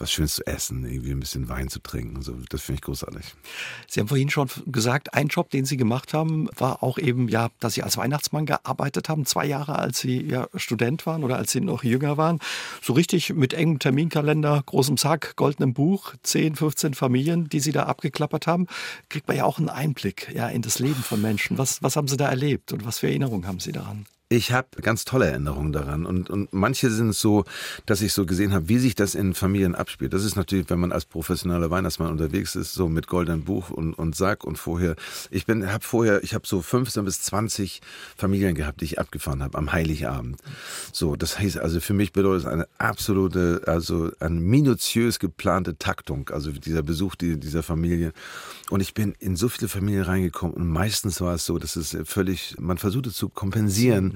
[0.00, 2.22] was Schönes zu essen, irgendwie ein bisschen Wein zu trinken.
[2.22, 3.34] So, das finde ich großartig.
[3.86, 7.50] Sie haben vorhin schon gesagt, ein Job, den Sie gemacht haben, war auch eben, ja,
[7.60, 11.52] dass Sie als Weihnachtsmann gearbeitet haben, zwei Jahre, als Sie ja Student waren oder als
[11.52, 12.38] Sie noch jünger waren.
[12.82, 17.84] So richtig mit engem Terminkalender, großem Sack, goldenem Buch, 10, 15 Familien, die Sie da
[17.84, 18.66] abgeklappert haben,
[19.08, 21.58] kriegt man ja auch einen Einblick ja, in das Leben von Menschen.
[21.58, 24.06] Was, was haben Sie da erlebt und was für Erinnerungen haben Sie daran?
[24.32, 27.44] Ich habe ganz tolle Erinnerungen daran und, und manche sind so,
[27.84, 30.12] dass ich so gesehen habe, wie sich das in Familien abspielt.
[30.12, 33.92] Das ist natürlich, wenn man als professioneller Weihnachtsmann unterwegs ist, so mit goldenem Buch und,
[33.92, 34.94] und Sack und vorher.
[35.32, 37.80] Ich bin, habe vorher, ich habe so 15 bis 20
[38.16, 40.40] Familien gehabt, die ich abgefahren habe am Heiligabend.
[40.92, 46.28] So, das heißt also für mich bedeutet es eine absolute, also eine minutiös geplante Taktung,
[46.28, 48.12] also dieser Besuch dieser Familie.
[48.70, 51.96] Und ich bin in so viele Familien reingekommen und meistens war es so, dass es
[52.04, 54.14] völlig, man versuchte zu kompensieren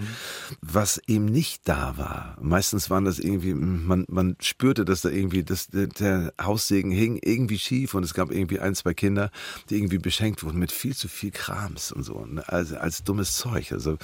[0.61, 2.37] was eben nicht da war.
[2.41, 7.59] Meistens waren das irgendwie, man, man spürte, dass da irgendwie, dass der, Haussegen hing irgendwie
[7.59, 9.31] schief und es gab irgendwie ein, zwei Kinder,
[9.69, 12.47] die irgendwie beschenkt wurden mit viel zu viel Krams und so, ne?
[12.49, 13.73] also als dummes Zeug.
[13.73, 13.99] Also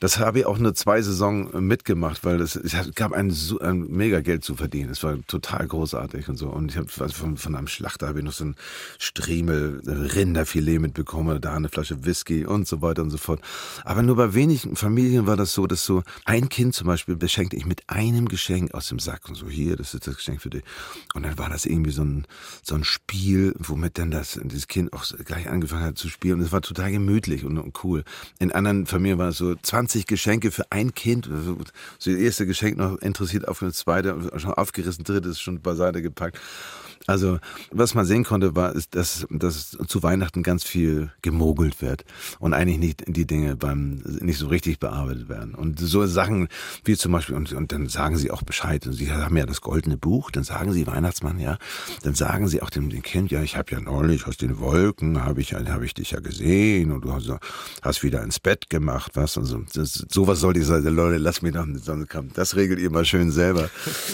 [0.00, 4.20] das habe ich auch nur zwei Saison mitgemacht, weil es, es gab ein, ein mega
[4.20, 4.90] Geld zu verdienen.
[4.90, 6.48] Es war total großartig und so.
[6.48, 8.56] Und ich habe also von, von einem Schlachter habe ich noch so ein
[8.98, 13.40] Striemel Rinderfilet mitbekommen, da eine Flasche Whisky und so weiter und so fort.
[13.84, 17.56] Aber nur bei wenigen Familien war das so, dass so ein Kind zum Beispiel beschenkte
[17.56, 20.50] ich mit einem Geschenk aus dem Sack und so hier, das ist das Geschenk für
[20.50, 20.62] dich.
[21.14, 22.26] Und dann war das irgendwie so ein
[22.62, 26.34] so ein Spiel, womit dann das dieses Kind auch gleich angefangen hat zu spielen.
[26.34, 28.04] Und es war total gemütlich und, und cool.
[28.38, 31.28] In anderen Familien waren es so 20 Geschenke für ein Kind.
[31.44, 31.56] So
[31.96, 36.38] das erste Geschenk noch interessiert auf das zweite, schon aufgerissen, drittes schon beiseite gepackt.
[37.06, 37.38] Also,
[37.70, 42.04] was man sehen konnte, war, ist, dass, dass zu Weihnachten ganz viel gemogelt wird
[42.38, 45.54] und eigentlich nicht die Dinge beim, nicht so richtig bearbeitet werden.
[45.54, 46.48] Und so Sachen
[46.84, 48.86] wie zum Beispiel, und, und dann sagen sie auch Bescheid.
[48.86, 51.58] Und sie haben ja das goldene Buch, dann sagen sie Weihnachtsmann, ja,
[52.02, 55.24] dann sagen sie auch dem, dem Kind, ja, ich habe ja neulich aus den Wolken,
[55.24, 57.30] habe ich, hab ich dich ja gesehen und du hast,
[57.82, 59.36] hast wieder ins Bett gemacht, was?
[59.36, 61.66] Und so, das, sowas soll dieser, Leute, lass mich doch,
[62.34, 63.70] das regelt ihr mal schön selber,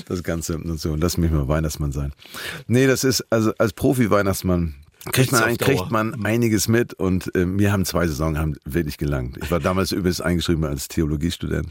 [0.06, 2.12] das Ganze und so, lass mich mal Weihnachtsmann sein.
[2.74, 4.74] Nee, das ist, also als Profi-Weihnachtsmann
[5.12, 8.98] kriegt man, ein, kriegt man einiges mit und äh, mir haben zwei Saisonen haben wirklich
[8.98, 9.38] gelangt.
[9.40, 11.70] Ich war damals übrigens eingeschrieben als Theologiestudent.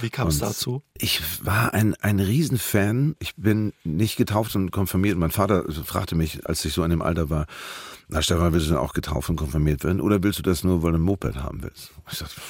[0.00, 0.84] Wie kam es dazu?
[0.96, 3.16] Ich war ein, ein Riesenfan.
[3.18, 5.18] Ich bin nicht getauft und konfirmiert.
[5.18, 7.46] Mein Vater fragte mich, als ich so in dem Alter war,
[8.06, 10.84] na Stefan, willst du denn auch getauft und konfirmiert werden oder willst du das nur,
[10.84, 11.90] weil du ein Moped haben willst?
[12.12, 12.40] Ich dachte,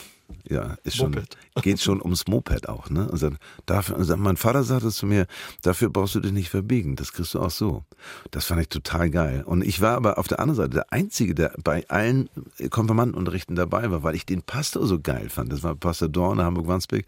[0.49, 1.37] ja, ist schon, Moped.
[1.63, 3.09] geht schon ums Moped auch, ne?
[3.19, 5.27] Dann, dafür, und mein Vater sagte zu mir,
[5.63, 7.85] dafür brauchst du dich nicht verbiegen, das kriegst du auch so.
[8.31, 9.43] Das fand ich total geil.
[9.45, 12.29] Und ich war aber auf der anderen Seite der Einzige, der bei allen
[12.71, 15.53] Konfirmandenunterrichten dabei war, weil ich den Pastor so geil fand.
[15.53, 17.07] Das war Pastor Dorn, Hamburg-Wandsbek.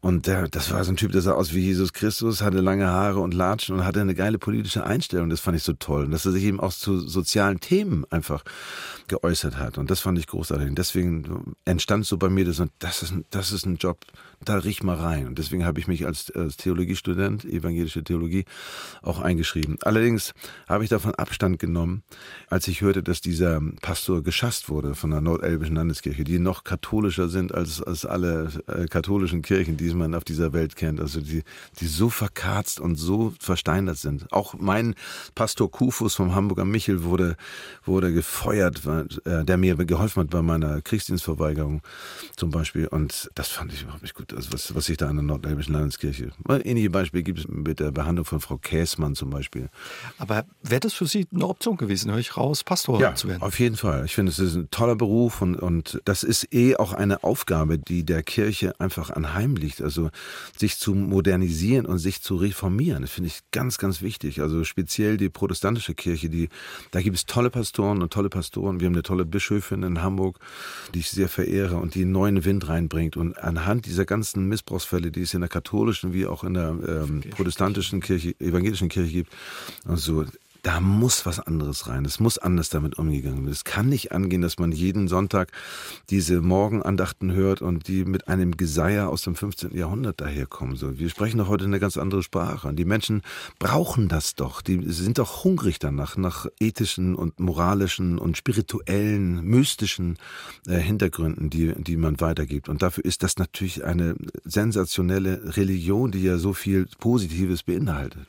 [0.00, 2.86] Und der, das war so ein Typ, der sah aus wie Jesus Christus, hatte lange
[2.86, 5.30] Haare und Latschen und hatte eine geile politische Einstellung.
[5.30, 6.04] Das fand ich so toll.
[6.04, 8.44] Und dass er sich eben auch zu sozialen Themen einfach
[9.08, 9.78] geäußert hat.
[9.78, 10.68] Und das fand ich großartig.
[10.68, 13.98] Und deswegen entstand so bei mir das, das ist, das ist ein Job,
[14.44, 15.26] da riech mal rein.
[15.26, 18.44] Und deswegen habe ich mich als, als Theologiestudent, evangelische Theologie,
[19.02, 19.76] auch eingeschrieben.
[19.82, 20.34] Allerdings
[20.68, 22.02] habe ich davon Abstand genommen,
[22.48, 27.28] als ich hörte, dass dieser Pastor geschasst wurde von der Nordelbischen Landeskirche, die noch katholischer
[27.28, 31.00] sind als, als alle äh, katholischen Kirchen, die man auf dieser Welt kennt.
[31.00, 31.42] Also die,
[31.80, 34.32] die so verkarzt und so versteinert sind.
[34.32, 34.94] Auch mein
[35.34, 37.36] Pastor Kufus vom Hamburger Michel wurde,
[37.84, 38.82] wurde gefeuert,
[39.24, 41.82] äh, der mir geholfen hat bei meiner Kriegsdienstverweigerung
[42.36, 42.86] zum Beispiel.
[42.86, 45.74] Und das fand ich überhaupt nicht gut also was, was sich da an der Nordelbischen
[45.74, 46.30] Landeskirche.
[46.48, 49.68] Ähnliche Beispiele gibt es mit der Behandlung von Frau Käßmann zum Beispiel.
[50.18, 53.42] Aber wäre das für Sie eine Option gewesen, höre ich raus, Pastor ja, zu werden?
[53.42, 54.04] Auf jeden Fall.
[54.04, 57.78] Ich finde, es ist ein toller Beruf und, und das ist eh auch eine Aufgabe,
[57.78, 59.80] die der Kirche einfach anheimliegt.
[59.80, 60.10] Also
[60.56, 63.02] sich zu modernisieren und sich zu reformieren.
[63.02, 64.40] Das finde ich ganz, ganz wichtig.
[64.40, 66.48] Also speziell die protestantische Kirche, die,
[66.90, 68.80] da gibt es tolle Pastoren und tolle Pastoren.
[68.80, 70.38] Wir haben eine tolle Bischöfin in Hamburg,
[70.94, 73.16] die ich sehr verehre und die neuen Wind reinbringt.
[73.16, 77.22] Und anhand dieser ganzen Missbrauchsfälle, die es in der katholischen wie auch in der ähm,
[77.30, 79.32] protestantischen Kirche, evangelischen Kirche gibt,
[79.86, 80.24] also
[80.66, 82.04] da muss was anderes rein.
[82.04, 83.52] Es muss anders damit umgegangen werden.
[83.52, 85.52] Es kann nicht angehen, dass man jeden Sonntag
[86.10, 89.76] diese Morgenandachten hört und die mit einem Geseier aus dem 15.
[89.76, 90.74] Jahrhundert daherkommen.
[90.74, 92.66] So, wir sprechen doch heute eine ganz andere Sprache.
[92.66, 93.22] Und die Menschen
[93.60, 94.60] brauchen das doch.
[94.60, 100.18] Die sind doch hungrig danach, nach ethischen und moralischen und spirituellen, mystischen
[100.66, 102.68] äh, Hintergründen, die, die man weitergibt.
[102.68, 108.26] Und dafür ist das natürlich eine sensationelle Religion, die ja so viel Positives beinhaltet.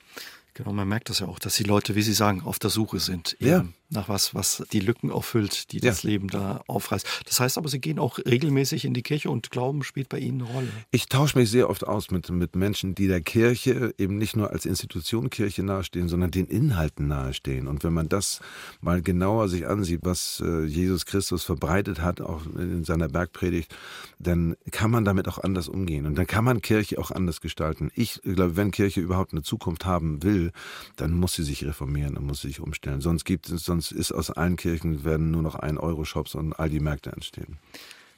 [0.58, 3.00] Genau, man merkt das ja auch, dass die Leute, wie Sie sagen, auf der Suche
[3.00, 3.38] sind.
[3.40, 7.24] Ja nach was, was die Lücken auffüllt, die das Leben da aufreißt.
[7.26, 10.42] Das heißt aber, Sie gehen auch regelmäßig in die Kirche und Glauben spielt bei Ihnen
[10.42, 10.68] eine Rolle.
[10.92, 14.52] Ich tausche mich sehr oft aus mit, mit Menschen, die der Kirche eben nicht nur
[14.52, 17.68] als Institution Kirche nahestehen, sondern den Inhalten nahestehen.
[17.68, 18.42] Und wenn man das
[18.82, 23.74] mal genauer sich ansieht, was äh, Jesus Christus verbreitet hat, auch in seiner Bergpredigt,
[24.20, 26.06] dann kann man damit auch anders umgehen.
[26.06, 27.90] Und dann kann man Kirche auch anders gestalten.
[27.96, 30.52] Ich glaube, wenn Kirche überhaupt eine Zukunft haben will,
[30.98, 33.00] dann muss sie sich reformieren und muss sich umstellen.
[33.00, 36.34] Sonst gibt es, sonst sonst ist aus allen Kirchen werden nur noch ein Euro Shops
[36.34, 37.60] und all die Märkte entstehen.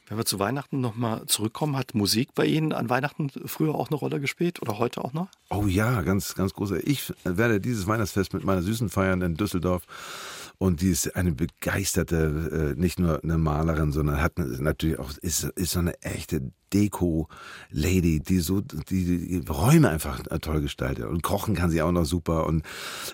[0.07, 3.97] Wenn wir zu Weihnachten nochmal zurückkommen, hat Musik bei Ihnen an Weihnachten früher auch eine
[3.97, 5.28] Rolle gespielt oder heute auch noch?
[5.51, 6.80] Oh ja, ganz, ganz große.
[6.80, 9.84] Ich werde dieses Weihnachtsfest mit meiner Süßen feiern in Düsseldorf.
[10.57, 15.43] Und die ist eine begeisterte, äh, nicht nur eine Malerin, sondern hat natürlich auch, ist,
[15.43, 21.05] ist so eine echte Deko-Lady, die so die, die Räume einfach toll gestaltet.
[21.05, 22.45] Und kochen kann sie auch noch super.
[22.45, 22.63] Und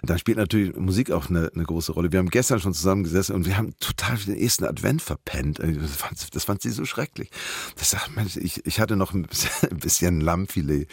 [0.03, 2.12] da spielt natürlich Musik auch eine, eine große Rolle.
[2.12, 5.60] Wir haben gestern schon zusammengesessen und wir haben total den ersten Advent verpennt.
[5.60, 7.30] Das fand, das fand sie so schrecklich.
[7.78, 10.88] Das sagt, Mensch, ich, ich hatte noch ein bisschen, ein bisschen Lammfilet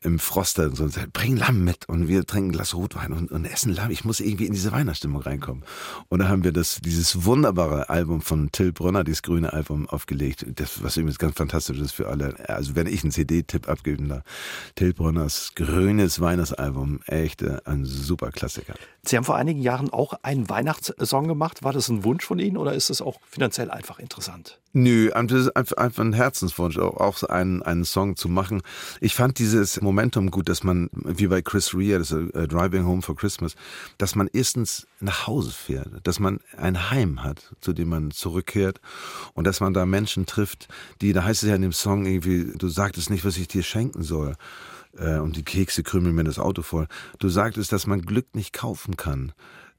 [0.00, 0.88] im Froster und so.
[1.12, 3.90] Bring Lamm mit und wir trinken ein Glas Rotwein und, und essen Lamm.
[3.90, 5.64] Ich muss irgendwie in diese Weihnachtsstimmung reinkommen.
[6.08, 10.46] Und da haben wir das, dieses wunderbare Album von Till Brunner, dieses grüne Album aufgelegt.
[10.54, 12.34] Das, was übrigens ganz fantastisch ist für alle.
[12.48, 14.22] Also wenn ich einen CD-Tipp abgeben darf,
[14.74, 18.74] Till Bronners grünes Weihnachtsalbum, echt äh, ein super Klassiker.
[19.02, 21.62] Sie haben vor einigen Jahren auch einen Weihnachtssong gemacht.
[21.62, 24.58] War das ein Wunsch von Ihnen oder ist es auch finanziell einfach interessant?
[24.78, 28.60] Nö, das einfach ein Herzenswunsch, auch einen, einen Song zu machen.
[29.00, 33.00] Ich fand dieses Momentum gut, dass man, wie bei Chris Rea, das uh, Driving Home
[33.00, 33.54] for Christmas,
[33.96, 38.82] dass man erstens nach Hause fährt, dass man ein Heim hat, zu dem man zurückkehrt
[39.32, 40.68] und dass man da Menschen trifft,
[41.00, 43.62] die, da heißt es ja in dem Song irgendwie, du sagtest nicht, was ich dir
[43.62, 44.34] schenken soll
[44.98, 46.88] äh, und die Kekse krümeln mir das Auto voll.
[47.18, 49.32] Du sagtest, dass man Glück nicht kaufen kann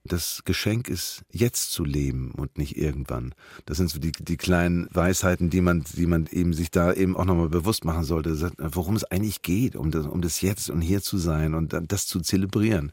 [0.07, 3.33] das Geschenk ist, jetzt zu leben und nicht irgendwann.
[3.65, 7.15] Das sind so die, die kleinen Weisheiten, die man, die man eben sich da eben
[7.15, 10.81] auch nochmal bewusst machen sollte, worum es eigentlich geht, um das, um das Jetzt und
[10.81, 12.91] hier zu sein und das zu zelebrieren.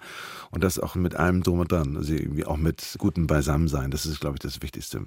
[0.51, 1.97] Und das auch mit allem drum und dran.
[1.97, 3.91] Also irgendwie auch mit gutem Beisammensein.
[3.91, 5.07] Das ist, glaube ich, das Wichtigste.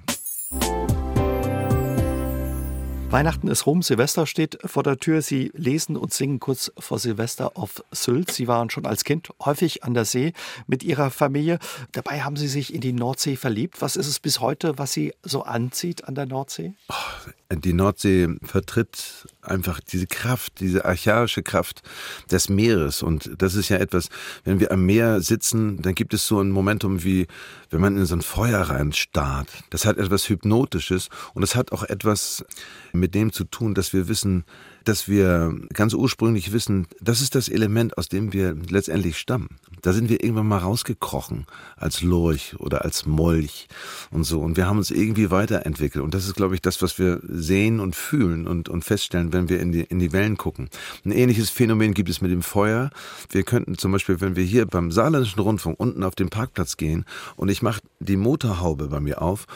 [3.10, 5.22] Weihnachten ist rum, Silvester steht vor der Tür.
[5.22, 8.30] Sie lesen und singen kurz vor Silvester auf Sylt.
[8.30, 10.34] Sie waren schon als Kind häufig an der See
[10.66, 11.58] mit Ihrer Familie.
[11.92, 13.80] Dabei haben Sie sich in die Nordsee verliebt.
[13.80, 16.74] Was ist es bis heute, was Sie so anzieht an der Nordsee?
[16.90, 21.82] Oh, die Nordsee vertritt einfach diese Kraft, diese archaische Kraft
[22.30, 23.02] des Meeres.
[23.02, 24.08] Und das ist ja etwas,
[24.44, 27.26] wenn wir am Meer sitzen, dann gibt es so ein Momentum wie,
[27.70, 29.48] wenn man in so ein Feuer reinstarrt.
[29.70, 32.44] Das hat etwas Hypnotisches und es hat auch etwas
[32.92, 34.44] mit dem zu tun, dass wir wissen,
[34.84, 39.48] dass wir ganz ursprünglich wissen, das ist das Element, aus dem wir letztendlich stammen.
[39.82, 43.68] Da sind wir irgendwann mal rausgekrochen als Lurch oder als Molch
[44.10, 44.40] und so.
[44.40, 46.02] Und wir haben uns irgendwie weiterentwickelt.
[46.02, 49.48] Und das ist, glaube ich, das, was wir sehen und fühlen und, und feststellen, wenn
[49.48, 50.68] wir in die, in die Wellen gucken.
[51.04, 52.90] Ein ähnliches Phänomen gibt es mit dem Feuer.
[53.30, 57.04] Wir könnten zum Beispiel, wenn wir hier beim Saarländischen Rundfunk unten auf den Parkplatz gehen
[57.36, 59.46] und ich mache die Motorhaube bei mir auf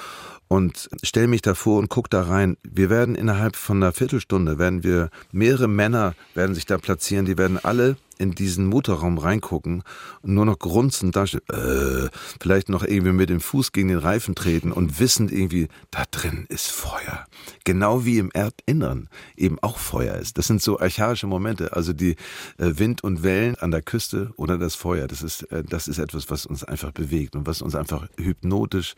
[0.53, 2.59] und stell mich davor und guck da rein.
[2.63, 7.39] Wir werden innerhalb von einer Viertelstunde werden wir mehrere Männer werden sich da platzieren, die
[7.39, 9.83] werden alle in diesen Motorraum reingucken
[10.23, 12.09] und nur noch grunzend da steht, äh,
[12.41, 16.47] vielleicht noch irgendwie mit dem Fuß gegen den Reifen treten und wissend irgendwie, da drin
[16.49, 17.27] ist Feuer.
[17.65, 20.39] Genau wie im Erdinneren eben auch Feuer ist.
[20.39, 21.75] Das sind so archaische Momente.
[21.75, 22.17] Also die
[22.59, 25.07] äh, Wind und Wellen an der Küste oder das Feuer.
[25.07, 28.95] Das ist, äh, das ist etwas, was uns einfach bewegt und was uns einfach hypnotisch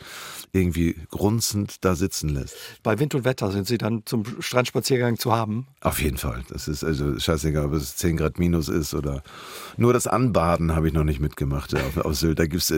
[0.53, 2.55] irgendwie grunzend da sitzen lässt.
[2.83, 5.67] Bei Wind und Wetter sind Sie dann zum Strandspaziergang zu haben?
[5.81, 6.43] Auf jeden Fall.
[6.49, 9.23] Das ist also scheißegal, ob es 10 Grad minus ist oder oder
[9.77, 11.75] nur das Anbaden habe ich noch nicht mitgemacht.
[11.75, 12.73] Auf, auf Sylt, da gibt's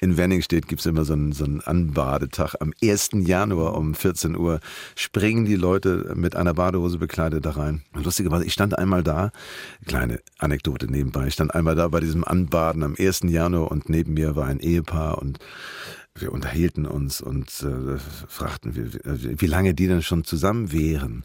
[0.00, 2.54] in Wenningstedt gibt's immer so einen, so einen Anbadetag.
[2.60, 3.10] Am 1.
[3.14, 4.60] Januar um 14 Uhr
[4.94, 7.82] springen die Leute mit einer Badehose bekleidet da rein.
[7.94, 9.30] Lustigerweise, ich stand einmal da,
[9.86, 13.22] kleine Anekdote nebenbei, ich stand einmal da bei diesem Anbaden am 1.
[13.24, 15.38] Januar und neben mir war ein Ehepaar und
[16.14, 17.98] wir unterhielten uns und äh,
[18.28, 21.24] fragten, wie, wie lange die denn schon zusammen wären.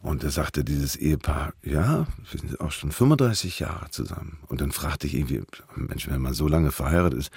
[0.00, 4.38] Und da sagte dieses Ehepaar, ja, wir sind auch schon 35 Jahre zusammen.
[4.46, 5.42] Und dann fragte ich irgendwie,
[5.74, 7.32] Mensch, wenn man so lange verheiratet ist,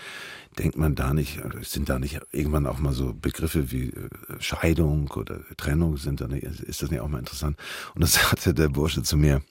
[0.60, 5.10] denkt man da nicht, sind da nicht irgendwann auch mal so Begriffe wie äh, Scheidung
[5.12, 7.58] oder Trennung, sind da nicht, ist das nicht auch mal interessant?
[7.96, 9.42] Und das sagte der Bursche zu mir,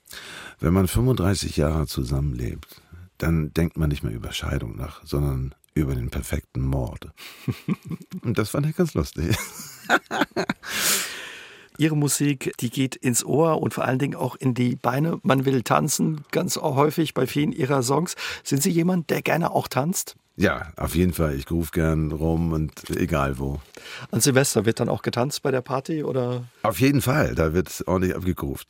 [0.61, 2.81] wenn man 35 Jahre zusammenlebt,
[3.19, 7.09] dann denkt man nicht mehr über Scheidung nach, sondern über den perfekten Mord.
[8.23, 9.37] Und das fand ich ganz lustig.
[11.79, 15.19] Ihre Musik, die geht ins Ohr und vor allen Dingen auch in die Beine.
[15.23, 18.17] Man will tanzen, ganz häufig bei vielen Ihrer Songs.
[18.45, 20.15] Sind Sie jemand, der gerne auch tanzt?
[20.41, 21.35] Ja, auf jeden Fall.
[21.35, 23.61] Ich rufe gern rum und egal wo.
[24.11, 26.45] An Silvester wird dann auch getanzt bei der Party oder?
[26.63, 28.69] Auf jeden Fall, da wird ordentlich abgegruft.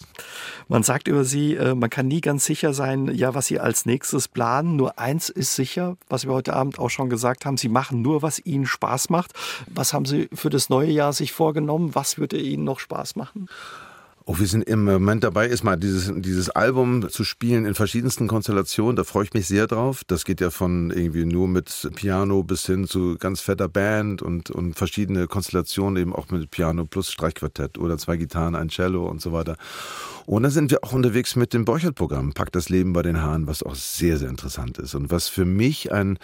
[0.67, 3.87] Man sagt über Sie, äh, man kann nie ganz sicher sein, ja, was Sie als
[3.87, 4.75] nächstes planen.
[4.75, 8.21] Nur eins ist sicher, was wir heute Abend auch schon gesagt haben, Sie machen nur,
[8.21, 9.33] was Ihnen Spaß macht.
[9.69, 11.95] Was haben Sie für das neue Jahr sich vorgenommen?
[11.95, 13.49] Was würde Ihnen noch Spaß machen?
[14.27, 18.29] Oh, wir sind im Moment dabei, ist mal dieses, dieses Album zu spielen in verschiedensten
[18.29, 18.95] Konstellationen.
[18.95, 20.03] Da freue ich mich sehr drauf.
[20.07, 24.51] Das geht ja von irgendwie nur mit Piano bis hin zu ganz fetter Band und,
[24.51, 29.23] und verschiedene Konstellationen, eben auch mit Piano plus Streichquartett oder zwei Gitarren, ein Cello und
[29.23, 29.57] so weiter.
[30.27, 33.47] Und dann sind wir auch unterwegs mit dem Borchert-Programm, Packt das Leben bei den Haaren,
[33.49, 34.95] was auch sehr, sehr interessant ist.
[34.95, 36.19] Und was für mich ein,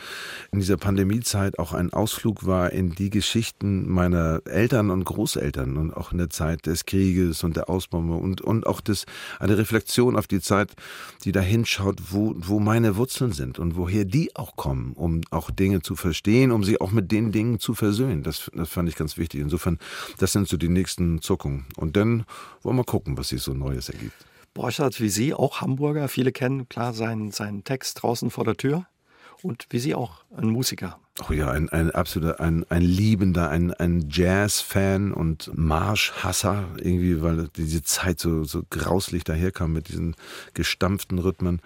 [0.53, 5.93] in dieser Pandemiezeit auch ein Ausflug war in die Geschichten meiner Eltern und Großeltern und
[5.93, 9.07] auch in der Zeit des Krieges und der Ausbombe und, und auch das,
[9.39, 10.73] eine Reflexion auf die Zeit,
[11.25, 15.51] die da hinschaut, wo, wo meine Wurzeln sind und woher die auch kommen, um auch
[15.51, 18.23] Dinge zu verstehen, um sich auch mit den Dingen zu versöhnen.
[18.23, 19.41] Das, das fand ich ganz wichtig.
[19.41, 19.79] Insofern,
[20.19, 21.67] das sind so die nächsten Zuckungen.
[21.77, 22.25] Und dann
[22.63, 24.27] wollen wir gucken, was sich so Neues ergibt.
[24.55, 26.09] Borchardt wie Sie, auch Hamburger.
[26.09, 28.87] Viele kennen klar seinen, seinen Text draußen vor der Tür.
[29.43, 30.99] Und wie Sie auch, ein Musiker.
[31.29, 37.49] Oh ja, ein, ein absoluter, ein, ein Liebender, ein, ein Jazz-Fan und Marschhasser irgendwie, weil
[37.57, 40.15] diese Zeit so, so grauslich daherkam mit diesen
[40.53, 41.63] gestampften Rhythmen.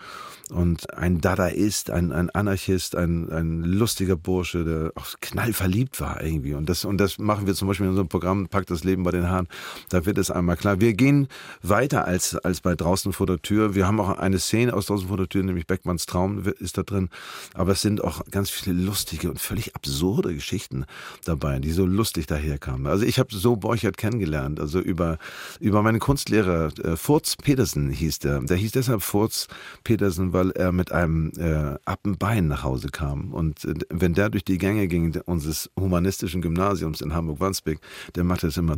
[0.51, 6.55] Und ein Dadaist, ein, ein Anarchist, ein, ein lustiger Bursche, der auch knallverliebt war irgendwie.
[6.55, 9.11] Und das, und das machen wir zum Beispiel in unserem Programm, Packt das Leben bei
[9.11, 9.49] den Haaren.
[9.91, 10.81] Da wird es einmal klar.
[10.81, 11.29] Wir gehen
[11.63, 13.75] weiter als, als bei draußen vor der Tür.
[13.75, 16.83] Wir haben auch eine Szene aus draußen vor der Tür, nämlich Beckmanns Traum ist da
[16.83, 17.11] drin.
[17.55, 20.85] Aber es sind auch ganz viele lustige und völlig absurde Geschichten
[21.25, 22.87] dabei, die so lustig daherkamen.
[22.87, 25.19] Also ich habe so Borchert kennengelernt, also über,
[25.61, 28.41] über meinen Kunstlehrer, äh, Furz Petersen hieß der.
[28.41, 29.47] Der hieß deshalb Furz
[29.85, 33.33] Petersen, weil er mit einem äh, Appenbein nach Hause kam.
[33.33, 37.81] Und äh, wenn der durch die Gänge ging unseres humanistischen Gymnasiums in Hamburg-Wandsbek,
[38.15, 38.77] der machte es immer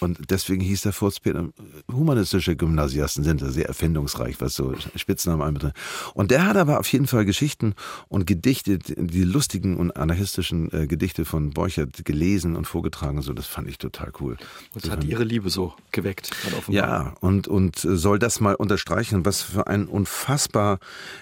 [0.00, 1.48] und deswegen hieß der Furzpeter,
[1.92, 5.76] humanistische Gymnasiasten sind da sehr erfindungsreich, was so Spitznamen anbetrifft.
[6.14, 7.74] Und der hat aber auf jeden Fall Geschichten
[8.08, 13.22] und Gedichte, die lustigen und anarchistischen äh, Gedichte von Borchert gelesen und vorgetragen.
[13.22, 14.36] So, das fand ich total cool.
[14.74, 16.30] Und das hat ihre Liebe so geweckt.
[16.68, 20.78] Ja, und, und soll das mal unterstreichen, was für ein unfassbar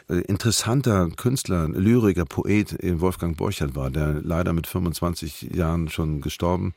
[0.08, 6.74] äh, interessanter Künstler, Lyriker, Poet Wolfgang Borchert war, der leider mit 25 Jahren schon gestorben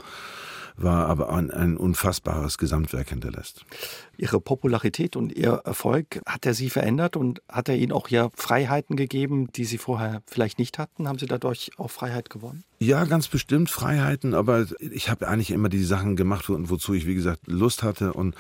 [0.78, 3.66] war, aber ein, ein unfassbares Gesamtwerk hinterlässt.
[4.18, 8.30] Ihre Popularität und Ihr Erfolg, hat er Sie verändert und hat er Ihnen auch ja
[8.36, 11.08] Freiheiten gegeben, die Sie vorher vielleicht nicht hatten?
[11.08, 12.64] Haben Sie dadurch auch Freiheit gewonnen?
[12.80, 17.16] Ja, ganz bestimmt Freiheiten, aber ich habe eigentlich immer die Sachen gemacht, wozu ich, wie
[17.16, 18.36] gesagt, Lust hatte und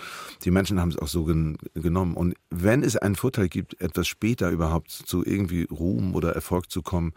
[0.45, 2.15] die Menschen haben es auch so gen genommen.
[2.15, 6.83] Und wenn es einen Vorteil gibt, etwas später überhaupt zu irgendwie Ruhm oder Erfolg zu
[6.83, 7.13] kommen,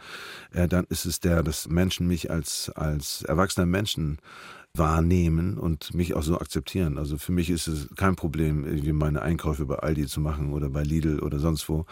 [0.52, 4.18] äh, dann ist es der, dass Menschen mich als, als erwachsener Menschen
[4.74, 6.96] wahrnehmen und mich auch so akzeptieren.
[6.96, 10.70] Also für mich ist es kein Problem, irgendwie meine Einkäufe bei Aldi zu machen oder
[10.70, 11.86] bei Lidl oder sonst wo.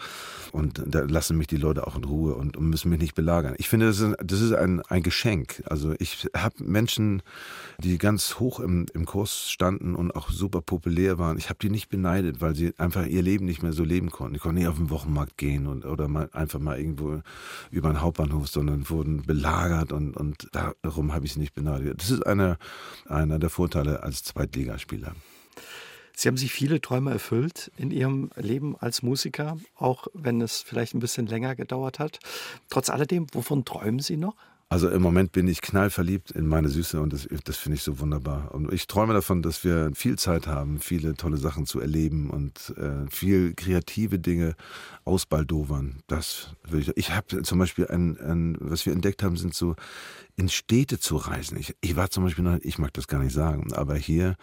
[0.53, 3.55] Und da lassen mich die Leute auch in Ruhe und, müssen mich nicht belagern.
[3.57, 5.63] Ich finde, das ist, das ist ein, ein Geschenk.
[5.65, 7.21] Also ich habe Menschen,
[7.79, 11.37] die ganz hoch im, im Kurs standen und auch super populär waren.
[11.37, 14.35] Ich habe die nicht beneidet, weil sie einfach ihr Leben nicht mehr so leben konnten.
[14.35, 17.21] Die konnten nicht auf den Wochenmarkt gehen und, oder mal einfach mal irgendwo
[17.71, 21.99] über einen Hauptbahnhof, sondern wurden belagert und, und darum habe ich sie nicht beneidet.
[22.01, 22.57] Das ist eine
[23.05, 25.15] einer der Vorteile als Zweitligaspieler.
[26.15, 30.93] Sie haben sich viele Träume erfüllt in Ihrem Leben als Musiker, auch wenn es vielleicht
[30.93, 32.19] ein bisschen länger gedauert hat.
[32.69, 34.35] Trotz alledem, wovon träumen Sie noch?
[34.71, 37.99] Also im Moment bin ich knallverliebt in meine Süße und das, das finde ich so
[37.99, 38.53] wunderbar.
[38.53, 42.75] Und ich träume davon, dass wir viel Zeit haben, viele tolle Sachen zu erleben und
[42.77, 44.55] äh, viel kreative Dinge
[45.05, 46.03] ausbaldowern.
[46.05, 46.95] Das will ich.
[46.97, 49.75] Ich habe zum Beispiel ein, ein, was wir entdeckt haben, sind so
[50.35, 51.57] in Städte zu reisen.
[51.57, 54.35] Ich, ich war zum Beispiel noch, ich mag das gar nicht sagen, aber hier,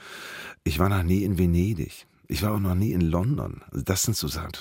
[0.65, 2.09] ich war noch nie in Venedig.
[2.29, 3.63] Ich war auch noch nie in London.
[3.71, 4.53] Also das sind so Sachen,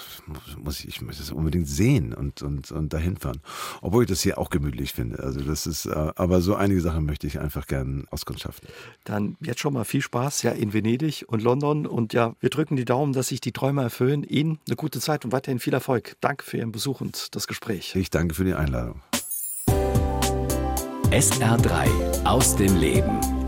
[0.64, 3.42] muss ich, ich muss das unbedingt sehen und, und, und dahin fahren.
[3.82, 5.20] Obwohl ich das hier auch gemütlich finde.
[5.20, 8.70] Also das ist, äh, aber so einige Sachen möchte ich einfach gerne auskundschaften.
[9.04, 12.76] Dann jetzt schon mal viel Spaß ja in Venedig und London und ja, wir drücken
[12.76, 14.24] die Daumen, dass sich die Träume erfüllen.
[14.24, 16.16] Ihnen eine gute Zeit und weiterhin viel Erfolg.
[16.22, 17.96] Danke für Ihren Besuch und das Gespräch.
[17.96, 19.02] Ich danke für die Einladung.
[21.12, 23.45] SR3 aus dem Leben.